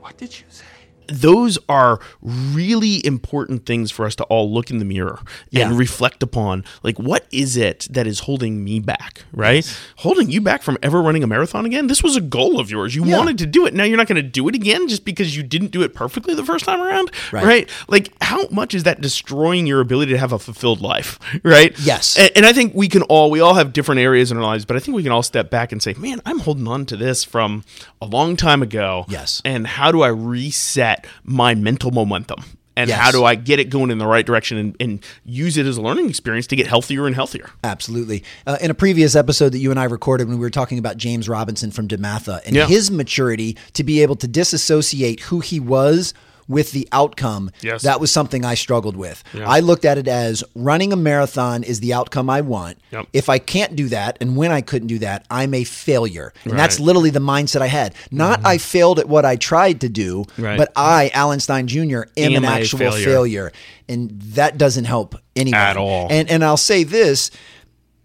What 0.00 0.16
did 0.16 0.38
you 0.38 0.44
say? 0.48 0.64
Those 1.08 1.58
are 1.68 2.00
really 2.22 3.04
important 3.06 3.66
things 3.66 3.90
for 3.90 4.04
us 4.06 4.14
to 4.16 4.24
all 4.24 4.52
look 4.52 4.70
in 4.70 4.78
the 4.78 4.84
mirror 4.84 5.20
Yeah. 5.50 5.68
and 5.68 5.78
reflect 5.78 6.22
upon 6.22 6.64
like 6.82 6.98
what 6.98 7.26
is 7.30 7.56
it 7.56 7.86
that 7.90 8.06
is 8.06 8.20
holding 8.20 8.64
me 8.64 8.80
back 8.80 9.24
right 9.32 9.64
holding 9.96 10.30
you 10.30 10.40
back 10.40 10.62
from 10.62 10.78
ever 10.82 11.00
running 11.02 11.22
a 11.22 11.26
marathon 11.26 11.66
again 11.66 11.86
this 11.86 12.02
was 12.02 12.16
a 12.16 12.20
goal 12.20 12.58
of 12.60 12.70
yours 12.70 12.94
you 12.94 13.04
Yeah. 13.04 13.16
wanted 13.18 13.38
to 13.38 13.46
do 13.46 13.66
it 13.66 13.74
now 13.74 13.84
you're 13.84 13.96
not 13.96 14.06
going 14.06 14.16
to 14.16 14.22
do 14.22 14.48
it 14.48 14.54
again 14.54 14.88
just 14.88 15.04
because 15.04 15.36
you 15.36 15.42
didn't 15.42 15.70
do 15.70 15.82
it 15.82 15.94
perfectly 15.94 16.34
the 16.34 16.44
first 16.44 16.64
time 16.64 16.80
around 16.80 17.10
Right. 17.32 17.44
right, 17.44 17.70
like 17.88 18.12
how 18.22 18.46
much 18.48 18.74
is 18.74 18.84
that 18.84 19.00
destroying 19.00 19.66
your 19.66 19.80
ability 19.80 20.12
to 20.12 20.18
have 20.18 20.32
a 20.32 20.38
fulfilled 20.38 20.80
life 20.80 21.18
right 21.42 21.74
Yes. 21.80 22.16
and, 22.18 22.30
and 22.36 22.46
i 22.46 22.52
think 22.52 22.74
we 22.74 22.88
can 22.88 23.02
all 23.02 23.30
we 23.30 23.40
all 23.40 23.54
have 23.54 23.72
different 23.72 24.00
areas 24.00 24.30
in 24.30 24.36
our 24.36 24.42
lives 24.42 24.64
but 24.64 24.76
i 24.76 24.80
think 24.80 24.94
we 24.96 25.02
can 25.02 25.12
all 25.12 25.22
step 25.22 25.50
back 25.50 25.72
and 25.72 25.82
say 25.82 25.94
man 25.94 26.20
i'm 26.26 26.38
holding 26.40 26.66
on 26.68 26.86
to 26.86 26.96
this 26.96 27.24
from 27.24 27.64
a 28.00 28.06
long 28.06 28.36
time 28.36 28.62
ago 28.62 29.04
Yes. 29.08 29.40
and 29.44 29.66
how 29.66 29.90
do 29.92 30.02
I 30.02 30.08
reset 30.08 30.93
my 31.24 31.54
mental 31.54 31.90
momentum? 31.90 32.44
And 32.76 32.88
Yes. 32.88 32.98
how 32.98 33.12
do 33.12 33.22
I 33.24 33.36
get 33.36 33.60
it 33.60 33.70
going 33.70 33.92
in 33.92 33.98
the 33.98 34.06
right 34.06 34.26
direction 34.26 34.58
and, 34.58 34.76
and 34.80 35.04
use 35.24 35.56
it 35.56 35.64
as 35.64 35.76
a 35.76 35.80
learning 35.80 36.08
experience 36.08 36.48
to 36.48 36.56
get 36.56 36.66
healthier 36.66 37.06
and 37.06 37.14
healthier? 37.14 37.50
Absolutely. 37.62 38.24
Uh, 38.48 38.56
in 38.60 38.68
a 38.68 38.74
previous 38.74 39.14
episode 39.14 39.50
that 39.52 39.58
you 39.58 39.70
and 39.70 39.78
I 39.78 39.84
recorded 39.84 40.26
when 40.28 40.38
we 40.38 40.42
were 40.44 40.50
talking 40.50 40.78
about 40.78 40.96
James 40.96 41.28
Robinson 41.28 41.70
from 41.70 41.86
DeMatha 41.86 42.40
and 42.44 42.56
Yeah. 42.56 42.66
his 42.66 42.90
maturity 42.90 43.56
to 43.74 43.84
be 43.84 44.02
able 44.02 44.16
to 44.16 44.26
disassociate 44.26 45.20
who 45.20 45.38
he 45.38 45.60
was 45.60 46.14
with 46.48 46.72
the 46.72 46.88
outcome, 46.92 47.50
Yes. 47.62 47.82
that 47.82 48.00
was 48.00 48.10
something 48.10 48.44
I 48.44 48.54
struggled 48.54 48.96
with. 48.96 49.22
Yeah. 49.32 49.48
I 49.48 49.60
looked 49.60 49.84
at 49.84 49.98
it 49.98 50.08
as 50.08 50.44
running 50.54 50.92
a 50.92 50.96
marathon 50.96 51.62
is 51.62 51.80
the 51.80 51.92
outcome 51.94 52.28
I 52.30 52.40
want. 52.40 52.78
Yep. 52.92 53.06
If 53.12 53.28
I 53.28 53.38
can't 53.38 53.74
do 53.76 53.88
that, 53.88 54.18
and 54.20 54.36
when 54.36 54.52
I 54.52 54.60
couldn't 54.60 54.88
do 54.88 54.98
that, 55.00 55.24
I'm 55.30 55.54
a 55.54 55.64
failure. 55.64 56.32
And 56.44 56.52
that's 56.58 56.74
Right. 56.74 56.78
Mm-hmm. 56.80 56.84
literally 56.86 57.10
the 57.10 57.20
mindset 57.20 57.60
I 57.62 57.66
had. 57.68 57.94
Not 58.10 58.44
I 58.44 58.58
failed 58.58 58.98
at 58.98 59.08
what 59.08 59.24
I 59.24 59.36
tried 59.36 59.80
to 59.82 59.88
do, 59.88 60.24
Right. 60.38 60.58
but 60.58 60.72
I, 60.76 61.10
Alan 61.14 61.40
Stein 61.40 61.66
Jr., 61.66 62.02
am, 62.16 62.32
Am 62.32 62.36
an 62.36 62.44
actual 62.44 62.78
failure. 62.78 63.04
failure. 63.04 63.52
And 63.88 64.10
that 64.34 64.56
doesn't 64.58 64.84
help 64.84 65.14
anyone. 65.36 65.60
At 65.60 65.76
all. 65.76 66.08
And 66.10 66.30
and 66.30 66.42
I'll 66.44 66.56
say 66.56 66.84
this 66.84 67.30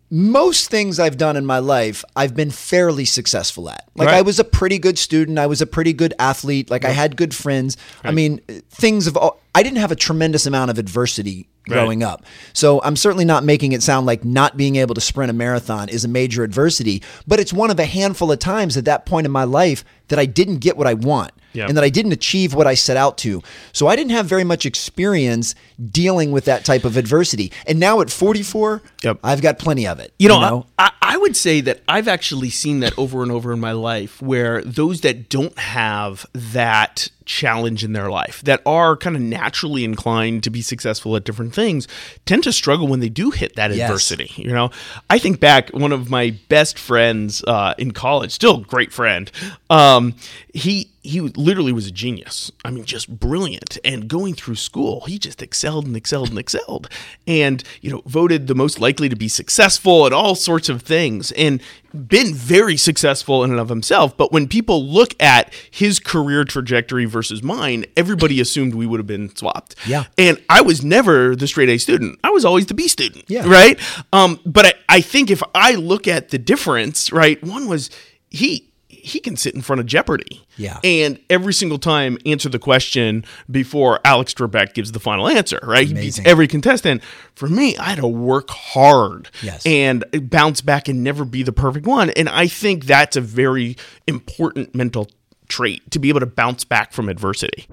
most 0.09 0.69
things 0.69 0.99
I've 0.99 1.17
done 1.17 1.37
in 1.37 1.45
my 1.45 1.59
life, 1.59 2.03
I've 2.15 2.35
been 2.35 2.51
fairly 2.51 3.05
successful 3.05 3.69
at. 3.69 3.87
Like 3.95 4.07
Right. 4.07 4.15
I 4.15 4.21
was 4.21 4.39
a 4.39 4.43
pretty 4.43 4.79
good 4.79 4.97
student, 4.97 5.37
I 5.37 5.45
was 5.45 5.61
a 5.61 5.67
pretty 5.67 5.93
good 5.93 6.13
athlete, 6.17 6.69
like 6.69 6.83
I 6.85 6.89
had 6.89 7.15
good 7.15 7.33
friends. 7.35 7.77
I 8.03 8.11
mean, 8.11 8.39
things 8.71 9.05
have 9.05 9.17
all 9.17 9.39
I 9.55 9.63
didn't 9.63 9.77
have 9.79 9.91
a 9.91 9.95
tremendous 9.95 10.45
amount 10.45 10.71
of 10.71 10.77
adversity 10.77 11.47
growing 11.67 12.01
up. 12.01 12.25
So 12.53 12.81
I'm 12.81 12.95
certainly 12.95 13.25
not 13.25 13.43
making 13.43 13.73
it 13.73 13.83
sound 13.83 14.07
like 14.07 14.25
not 14.25 14.57
being 14.57 14.75
able 14.77 14.95
to 14.95 15.01
sprint 15.01 15.29
a 15.29 15.33
marathon 15.33 15.87
is 15.87 16.03
a 16.03 16.07
major 16.07 16.43
adversity, 16.43 17.03
but 17.27 17.39
it's 17.39 17.53
one 17.53 17.69
of 17.69 17.79
a 17.79 17.85
handful 17.85 18.31
of 18.31 18.39
times 18.39 18.75
at 18.75 18.85
that 18.85 19.05
point 19.05 19.25
in 19.25 19.31
my 19.31 19.43
life 19.43 19.83
that 20.07 20.17
I 20.17 20.25
didn't 20.25 20.57
get 20.59 20.77
what 20.77 20.87
I 20.87 20.95
want 20.95 21.31
Yeah. 21.53 21.67
and 21.67 21.77
that 21.77 21.83
I 21.83 21.89
didn't 21.89 22.11
achieve 22.13 22.55
what 22.55 22.65
I 22.65 22.73
set 22.73 22.97
out 22.97 23.19
to. 23.19 23.43
So 23.71 23.85
I 23.85 23.95
didn't 23.95 24.11
have 24.13 24.25
very 24.25 24.43
much 24.43 24.65
experience 24.65 25.53
dealing 25.91 26.31
with 26.31 26.45
that 26.45 26.65
type 26.65 26.85
of 26.85 26.97
adversity. 26.97 27.51
And 27.67 27.79
now 27.79 28.01
at 28.01 28.09
44, 28.09 28.81
Yep. 29.03 29.19
I've 29.23 29.41
got 29.43 29.59
plenty 29.59 29.85
of 29.85 29.99
it. 29.99 30.11
You 30.17 30.29
know, 30.29 30.65
I, 30.79 30.91
I 31.03 31.17
would 31.17 31.35
say 31.37 31.61
that 31.61 31.81
I've 31.87 32.07
actually 32.07 32.49
seen 32.49 32.79
that 32.79 32.97
over 32.97 33.21
and 33.21 33.31
over 33.31 33.53
in 33.53 33.59
my 33.59 33.73
life 33.73 34.19
where 34.23 34.63
those 34.63 35.01
that 35.01 35.29
don't 35.29 35.57
have 35.59 36.25
that 36.33 37.09
challenge 37.29 37.83
in 37.83 37.93
their 37.93 38.09
life, 38.09 38.41
that 38.43 38.59
are 38.65 38.97
kind 38.97 39.15
of 39.15 39.21
naturally 39.21 39.83
inclined 39.83 40.41
to 40.43 40.49
be 40.49 40.63
successful 40.63 41.15
at 41.15 41.23
different 41.23 41.53
things, 41.53 41.87
tend 42.25 42.43
to 42.43 42.51
struggle 42.51 42.87
when 42.87 42.99
they 43.01 43.09
do 43.09 43.29
hit 43.29 43.55
that 43.55 43.69
Yes. 43.69 43.87
adversity. 43.87 44.31
You 44.35 44.51
know, 44.51 44.71
I 45.11 45.19
think 45.19 45.39
back, 45.39 45.69
one 45.69 45.91
of 45.91 46.09
my 46.09 46.35
best 46.49 46.79
friends 46.79 47.43
uh, 47.43 47.75
in 47.77 47.91
college, 47.91 48.31
still 48.31 48.57
a 48.57 48.61
great 48.61 48.91
friend, 48.91 49.31
um, 49.69 50.15
he 50.53 50.89
he 51.01 51.21
literally 51.21 51.71
was 51.71 51.87
a 51.87 51.91
genius. 51.91 52.51
I 52.65 52.71
mean, 52.71 52.83
just 52.83 53.07
brilliant. 53.19 53.77
And 53.85 54.07
going 54.09 54.33
through 54.35 54.55
school, 54.55 55.05
he 55.07 55.17
just 55.17 55.41
excelled 55.41 55.85
and 55.87 55.95
excelled 55.95 56.29
and 56.29 56.37
excelled. 56.37 56.89
And, 57.25 57.63
you 57.81 57.89
know, 57.89 58.01
voted 58.05 58.47
the 58.47 58.53
most 58.53 58.79
likely 58.81 59.07
to 59.07 59.15
be 59.15 59.29
successful 59.29 60.05
at 60.05 60.11
all 60.13 60.35
sorts 60.35 60.67
of 60.67 60.81
things 60.81 61.31
and 61.31 61.61
been 61.93 62.33
very 62.33 62.77
successful 62.77 63.43
in 63.43 63.51
and 63.51 63.59
of 63.59 63.69
himself. 63.69 64.15
But 64.15 64.31
when 64.31 64.47
people 64.47 64.85
look 64.85 65.15
at 65.21 65.53
his 65.71 65.99
career 65.99 66.43
trajectory 66.43 67.05
versus 67.05 67.41
mine, 67.43 67.85
everybody 67.97 68.39
assumed 68.41 68.75
we 68.75 68.85
would 68.85 68.99
have 68.99 69.07
been 69.07 69.35
swapped. 69.35 69.75
Yeah. 69.87 70.05
And 70.17 70.41
I 70.49 70.61
was 70.61 70.83
never 70.83 71.35
the 71.35 71.47
straight 71.47 71.69
A 71.69 71.77
student. 71.77 72.19
I 72.23 72.29
was 72.29 72.45
always 72.45 72.67
the 72.67 72.73
B 72.73 72.87
student. 72.87 73.25
Yeah. 73.27 73.47
Right. 73.47 73.79
Um, 74.13 74.39
but 74.45 74.65
I, 74.65 74.73
I 74.87 75.01
think 75.01 75.31
if 75.31 75.41
I 75.55 75.75
look 75.75 76.07
at 76.07 76.29
the 76.29 76.37
difference, 76.37 77.11
right, 77.11 77.41
one 77.43 77.67
was 77.67 77.89
he 78.29 78.68
he 79.09 79.19
can 79.19 79.35
sit 79.35 79.55
in 79.55 79.61
front 79.61 79.79
of 79.79 79.85
Jeopardy. 79.85 80.45
Yeah. 80.57 80.79
And 80.83 81.19
every 81.29 81.53
single 81.53 81.79
time 81.79 82.17
answer 82.25 82.49
the 82.49 82.59
question 82.59 83.25
before 83.49 83.99
Alex 84.05 84.33
Trebek 84.33 84.73
gives 84.73 84.91
the 84.91 84.99
final 84.99 85.27
answer, 85.27 85.59
right? 85.63 85.87
He 85.87 85.93
beats 85.93 86.19
every 86.25 86.47
contestant. 86.47 87.03
For 87.35 87.47
me, 87.47 87.75
I 87.77 87.83
had 87.91 87.99
to 87.99 88.07
work 88.07 88.49
hard 88.49 89.29
Yes. 89.41 89.65
and 89.65 90.03
bounce 90.29 90.61
back 90.61 90.87
and 90.87 91.03
never 91.03 91.25
be 91.25 91.43
the 91.43 91.51
perfect 91.51 91.85
one. 91.85 92.09
And 92.11 92.29
I 92.29 92.47
think 92.47 92.85
that's 92.85 93.15
a 93.15 93.21
very 93.21 93.75
important 94.07 94.73
mental 94.75 95.09
trait 95.47 95.89
to 95.91 95.99
be 95.99 96.09
able 96.09 96.19
to 96.19 96.25
bounce 96.25 96.63
back 96.63 96.93
from 96.93 97.09
adversity. 97.09 97.67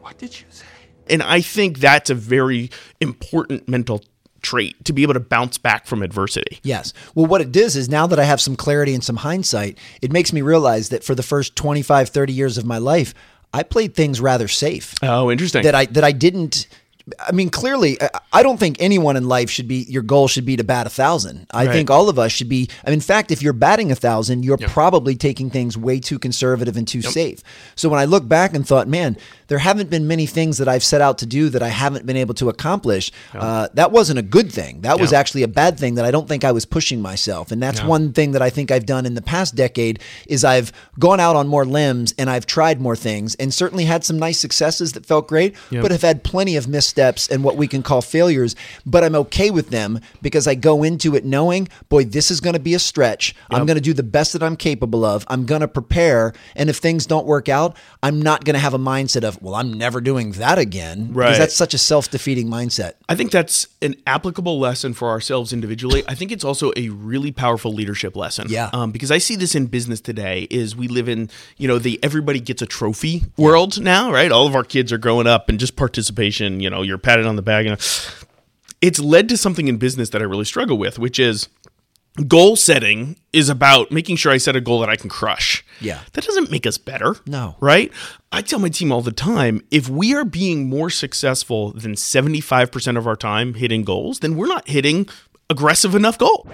What 0.00 0.18
did 0.18 0.38
you 0.40 0.46
say? 0.50 0.64
And 1.10 1.22
I 1.22 1.40
think 1.40 1.78
that's 1.78 2.10
a 2.10 2.14
very 2.14 2.70
important 3.00 3.68
mental 3.68 4.02
trait 4.48 4.82
to 4.84 4.92
be 4.92 5.02
able 5.02 5.14
to 5.14 5.20
bounce 5.20 5.58
back 5.58 5.86
from 5.86 6.02
adversity. 6.02 6.58
Yes. 6.62 6.92
Well, 7.14 7.26
what 7.26 7.40
it 7.40 7.52
does 7.52 7.76
is 7.76 7.88
now 7.88 8.06
that 8.06 8.18
I 8.18 8.24
have 8.24 8.40
some 8.40 8.56
clarity 8.56 8.94
and 8.94 9.04
some 9.04 9.16
hindsight, 9.16 9.76
it 10.02 10.10
makes 10.12 10.32
me 10.32 10.40
realize 10.42 10.88
that 10.88 11.04
for 11.04 11.14
the 11.14 11.22
first 11.22 11.54
25, 11.56 12.08
30 12.08 12.32
years 12.32 12.56
of 12.58 12.64
my 12.64 12.78
life, 12.78 13.12
I 13.52 13.62
played 13.62 13.94
things 13.94 14.20
rather 14.20 14.48
safe. 14.48 14.94
Oh, 15.02 15.30
interesting. 15.30 15.62
that 15.62 15.74
I 15.74 15.86
that 15.86 16.04
I 16.04 16.12
didn't. 16.12 16.66
I 17.26 17.32
mean, 17.32 17.48
clearly, 17.48 17.96
I- 18.34 18.42
don't 18.42 18.60
think 18.60 18.76
anyone 18.80 19.16
in 19.16 19.26
life 19.26 19.48
should 19.48 19.66
be. 19.66 19.86
Your 19.88 20.02
goal 20.02 20.28
should 20.28 20.44
be 20.44 20.56
to 20.56 20.64
bat 20.64 20.86
a 20.86 20.90
thousand. 20.90 21.46
I 21.50 21.64
Right. 21.64 21.72
think 21.72 21.90
all 21.90 22.10
of 22.10 22.18
us 22.18 22.32
should 22.32 22.50
be. 22.50 22.68
I 22.84 22.90
mean, 22.90 22.94
in 22.94 23.00
fact, 23.00 23.30
if 23.30 23.40
you're 23.42 23.54
batting 23.54 23.90
a 23.90 23.94
thousand, 23.94 24.44
you're 24.44 24.58
probably 24.58 25.16
taking 25.16 25.48
things 25.48 25.76
way 25.78 26.00
too 26.00 26.18
conservative 26.18 26.76
and 26.76 26.86
too 26.86 27.00
safe. 27.00 27.42
So 27.76 27.88
when 27.88 27.98
I 27.98 28.04
look 28.04 28.28
back 28.28 28.54
and 28.54 28.66
thought, 28.66 28.88
man, 28.88 29.16
there 29.48 29.58
haven't 29.58 29.90
been 29.90 30.06
many 30.06 30.26
things 30.26 30.58
that 30.58 30.68
I've 30.68 30.84
set 30.84 31.00
out 31.00 31.18
to 31.18 31.26
do 31.26 31.48
that 31.50 31.62
I 31.62 31.68
haven't 31.68 32.06
been 32.06 32.16
able 32.16 32.34
to 32.34 32.48
accomplish. 32.48 33.10
Uh, 33.34 33.68
that 33.74 33.90
wasn't 33.92 34.18
a 34.18 34.22
good 34.22 34.52
thing. 34.52 34.82
That 34.82 35.00
was 35.00 35.12
actually 35.12 35.42
a 35.42 35.48
bad 35.48 35.78
thing 35.78 35.96
that 35.96 36.04
I 36.04 36.10
don't 36.10 36.28
think 36.28 36.44
I 36.44 36.52
was 36.52 36.64
pushing 36.66 37.00
myself. 37.02 37.50
And 37.50 37.62
that's 37.62 37.80
one 37.88 38.12
thing 38.12 38.32
that 38.32 38.42
I 38.42 38.50
think 38.50 38.70
I've 38.70 38.86
done 38.86 39.06
in 39.06 39.14
the 39.14 39.22
past 39.22 39.54
decade 39.54 40.00
is 40.26 40.44
I've 40.44 40.72
gone 40.98 41.18
out 41.20 41.34
on 41.36 41.48
more 41.48 41.64
limbs 41.64 42.14
and 42.18 42.28
I've 42.30 42.46
tried 42.46 42.80
more 42.80 42.96
things 42.96 43.34
and 43.36 43.52
certainly 43.52 43.84
had 43.84 44.04
some 44.04 44.18
nice 44.18 44.38
successes 44.38 44.92
that 44.92 45.06
felt 45.06 45.28
great, 45.28 45.56
but 45.82 45.90
have 45.90 46.02
had 46.02 46.24
plenty 46.24 46.56
of 46.56 46.68
missteps 46.68 47.28
and 47.28 47.42
what 47.42 47.56
we 47.56 47.66
can 47.66 47.82
call 47.82 48.02
failures. 48.02 48.54
But 48.84 49.02
I'm 49.02 49.14
okay 49.14 49.50
with 49.50 49.70
them 49.70 50.00
because 50.22 50.46
I 50.46 50.54
go 50.54 50.82
into 50.82 51.14
it 51.16 51.24
knowing, 51.24 51.68
boy, 51.88 52.04
this 52.04 52.30
is 52.30 52.40
going 52.40 52.54
to 52.54 52.60
be 52.60 52.74
a 52.74 52.78
stretch. 52.78 53.34
I'm 53.50 53.66
going 53.66 53.76
to 53.76 53.80
do 53.82 53.94
the 53.94 54.02
best 54.02 54.34
that 54.34 54.42
I'm 54.42 54.56
capable 54.56 55.04
of. 55.04 55.24
I'm 55.28 55.46
going 55.46 55.62
to 55.62 55.68
prepare. 55.68 56.32
And 56.54 56.68
if 56.68 56.76
things 56.76 57.06
don't 57.06 57.26
work 57.26 57.48
out, 57.48 57.76
I'm 58.02 58.20
not 58.20 58.44
going 58.44 58.54
to 58.54 58.60
have 58.60 58.74
a 58.74 58.78
mindset 58.78 59.24
of, 59.24 59.37
well, 59.40 59.54
I'm 59.54 59.72
never 59.72 60.00
doing 60.00 60.32
that 60.32 60.58
again. 60.58 61.12
Right. 61.12 61.26
Because 61.26 61.38
that's 61.38 61.56
such 61.56 61.74
a 61.74 61.78
self 61.78 62.10
defeating 62.10 62.48
mindset. 62.48 62.94
I 63.08 63.14
think 63.14 63.30
that's 63.30 63.68
an 63.82 63.96
applicable 64.06 64.58
lesson 64.58 64.94
for 64.94 65.08
ourselves 65.08 65.52
individually. 65.52 66.04
I 66.08 66.14
think 66.14 66.32
it's 66.32 66.44
also 66.44 66.72
a 66.76 66.88
really 66.88 67.32
powerful 67.32 67.72
leadership 67.72 68.16
lesson. 68.16 68.46
Yeah. 68.48 68.70
Um, 68.72 68.90
because 68.90 69.10
I 69.10 69.18
see 69.18 69.36
this 69.36 69.54
in 69.54 69.66
business 69.66 70.00
today 70.00 70.46
is 70.50 70.76
we 70.76 70.88
live 70.88 71.08
in, 71.08 71.30
you 71.56 71.68
know, 71.68 71.78
the 71.78 71.98
everybody 72.02 72.40
gets 72.40 72.62
a 72.62 72.66
trophy 72.66 73.24
world 73.36 73.80
now, 73.80 74.12
right? 74.12 74.30
All 74.32 74.46
of 74.46 74.54
our 74.54 74.64
kids 74.64 74.92
are 74.92 74.98
growing 74.98 75.26
up 75.26 75.48
and 75.48 75.58
just 75.58 75.76
participation, 75.76 76.60
you 76.60 76.70
know, 76.70 76.82
you're 76.82 76.98
patted 76.98 77.26
on 77.26 77.36
the 77.36 77.42
back. 77.42 77.66
and. 77.66 77.80
It's 78.80 79.00
led 79.00 79.28
to 79.30 79.36
something 79.36 79.66
in 79.66 79.78
business 79.78 80.10
that 80.10 80.22
I 80.22 80.24
really 80.24 80.44
struggle 80.44 80.78
with, 80.78 81.00
which 81.00 81.18
is 81.18 81.48
goal 82.26 82.56
setting 82.56 83.16
is 83.32 83.48
about 83.48 83.92
making 83.92 84.16
sure 84.16 84.32
I 84.32 84.38
set 84.38 84.56
a 84.56 84.60
goal 84.60 84.80
that 84.80 84.88
I 84.88 84.96
can 84.96 85.08
crush. 85.08 85.64
Yeah. 85.80 86.00
That 86.12 86.24
doesn't 86.24 86.50
make 86.50 86.66
us 86.66 86.78
better. 86.78 87.16
No. 87.26 87.56
Right? 87.60 87.92
I 88.32 88.42
tell 88.42 88.58
my 88.58 88.68
team 88.68 88.90
all 88.90 89.02
the 89.02 89.12
time 89.12 89.62
if 89.70 89.88
we 89.88 90.14
are 90.14 90.24
being 90.24 90.68
more 90.68 90.90
successful 90.90 91.72
than 91.72 91.94
75% 91.94 92.96
of 92.96 93.06
our 93.06 93.16
time 93.16 93.54
hitting 93.54 93.84
goals, 93.84 94.20
then 94.20 94.36
we're 94.36 94.48
not 94.48 94.68
hitting 94.68 95.08
aggressive 95.48 95.94
enough 95.94 96.18
goal. 96.18 96.46